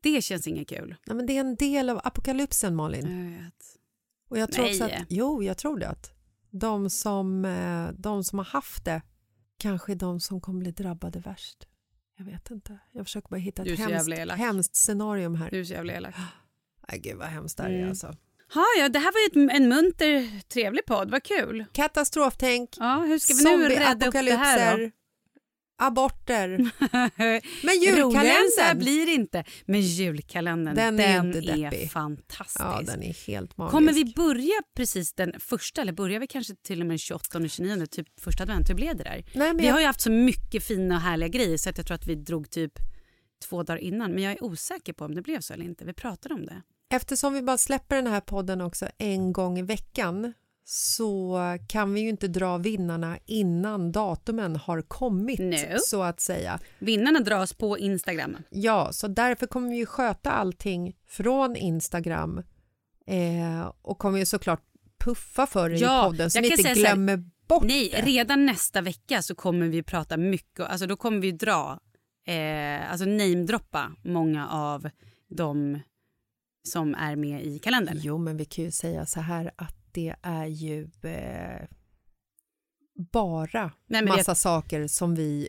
[0.02, 0.96] Det känns inget kul.
[1.06, 3.32] Nej, men det är en del av apokalypsen, Malin.
[3.34, 3.80] Jag vet.
[4.30, 4.96] Och jag tror också Nej.
[4.96, 5.90] att, jo, jag tror det.
[5.90, 6.12] Att
[6.52, 9.02] de, som, eh, de som har haft det
[9.58, 11.68] kanske är de som kommer bli drabbade värst.
[12.18, 12.80] Jag vet inte.
[12.92, 15.50] Jag försöker bara hitta ett hemskt, hemskt scenarium här.
[15.52, 16.16] Du är så jävla elak.
[16.90, 17.90] Nej, gud vad hemskt det här är Mm.
[17.90, 18.08] alltså.
[18.54, 21.12] Ha, ja, det här var ju ett, en munter, trevlig podd.
[21.12, 21.66] Vad kul.
[21.72, 24.92] Katastroftänk, Ja, hur ska vi nu rädda upp det här då?
[25.78, 26.58] Aborter.
[27.66, 29.44] Men julkalendern, blir inte.
[29.66, 32.60] Men julkalendern, Den den, är är, fantastisk.
[32.60, 33.72] ja, den är helt magisk.
[33.72, 37.38] Kommer vi börja precis den första eller börjar vi kanske till och med den 28
[37.38, 38.70] och 29 typ första advent?
[38.70, 39.26] Hur blev det där?
[39.34, 41.88] Nej, Vi jag, har ju haft så mycket fina och härliga grejer så att jag
[41.88, 42.74] tror att vi drog typ
[43.50, 44.12] två dagar innan.
[44.12, 45.86] Men jag är osäker på om det blev så eller inte.
[45.86, 46.62] Vi pratade om det.
[46.90, 50.34] Eftersom vi bara släpper den här podden också en gång i veckan
[50.66, 51.38] så
[51.68, 55.78] kan vi ju inte dra vinnarna innan datumen har kommit No.
[55.88, 56.60] så att säga.
[56.80, 58.38] Vinnarna dras på Instagram.
[58.50, 62.38] Ja, så därför kommer vi ju sköta allting från Instagram
[63.08, 64.62] eh, och kommer ju såklart
[65.00, 68.02] puffa för er Ja, i podden så ni inte så här, glömmer bort Nej, det.
[68.02, 71.80] redan nästa vecka så kommer vi prata mycket, alltså då kommer vi dra,
[72.28, 74.90] eh, alltså namedroppa många av
[75.30, 75.80] de
[76.68, 78.00] som är med i kalendern.
[78.02, 81.68] Jo, men vi kan ju säga så här att det är ju eh,
[83.12, 85.48] bara Nej, massa det- saker som vi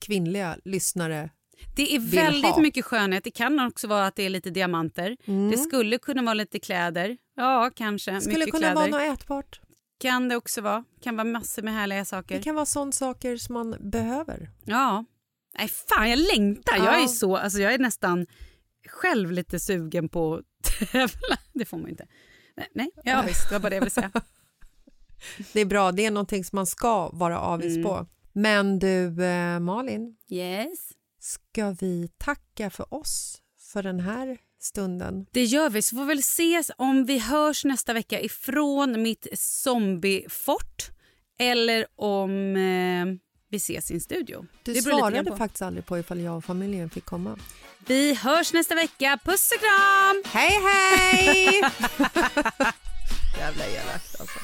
[0.00, 1.30] kvinnliga lyssnare
[1.76, 3.24] Det är väldigt mycket skönhet.
[3.24, 5.16] Det kan också vara att det är lite diamanter.
[5.50, 7.16] Det skulle kunna vara lite kläder.
[7.36, 8.10] Ja, kanske.
[8.10, 8.20] Mm.
[8.20, 8.90] skulle mycket kunna kläder.
[8.92, 9.60] vara något ätbart.
[10.00, 10.84] Kan det också vara.
[11.02, 12.36] Kan vara massor med härliga saker.
[12.36, 14.50] Det kan vara sådana saker som man behöver.
[14.64, 15.04] Ja.
[15.58, 16.76] Nej, fan jag längtar.
[16.76, 17.08] Jag är Ja.
[17.08, 18.26] så, alltså jag är nästan
[18.88, 20.44] själv lite sugen på att
[20.92, 21.36] tävla.
[21.52, 22.06] Det får man inte.
[22.56, 22.90] Nej, nej.
[23.04, 24.10] ja visst, det var bara det jag ville säga.
[25.52, 27.82] Det är bra, det är någonting som man ska vara avis Mm.
[27.82, 28.06] på.
[28.32, 30.78] Men du, eh, Malin, Yes.
[31.20, 33.38] ska vi tacka för oss
[33.72, 35.26] för den här stunden?
[35.32, 39.26] Det gör vi, så får vi väl ses om vi hörs nästa vecka ifrån mitt
[39.38, 40.90] zombiefort
[41.38, 43.06] eller om eh,
[43.50, 44.46] vi ses i en studio.
[44.62, 47.38] Du svarade faktiskt aldrig på ifall jag och familjen fick komma.
[47.86, 49.18] Vi hörs nästa vecka.
[49.24, 50.22] Puss och kram!
[50.26, 51.60] Hej, hej!
[53.38, 54.38] Jävla elakt alltså.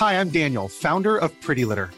[0.00, 1.97] Hi, I'm Daniel, founder of Pretty Litter.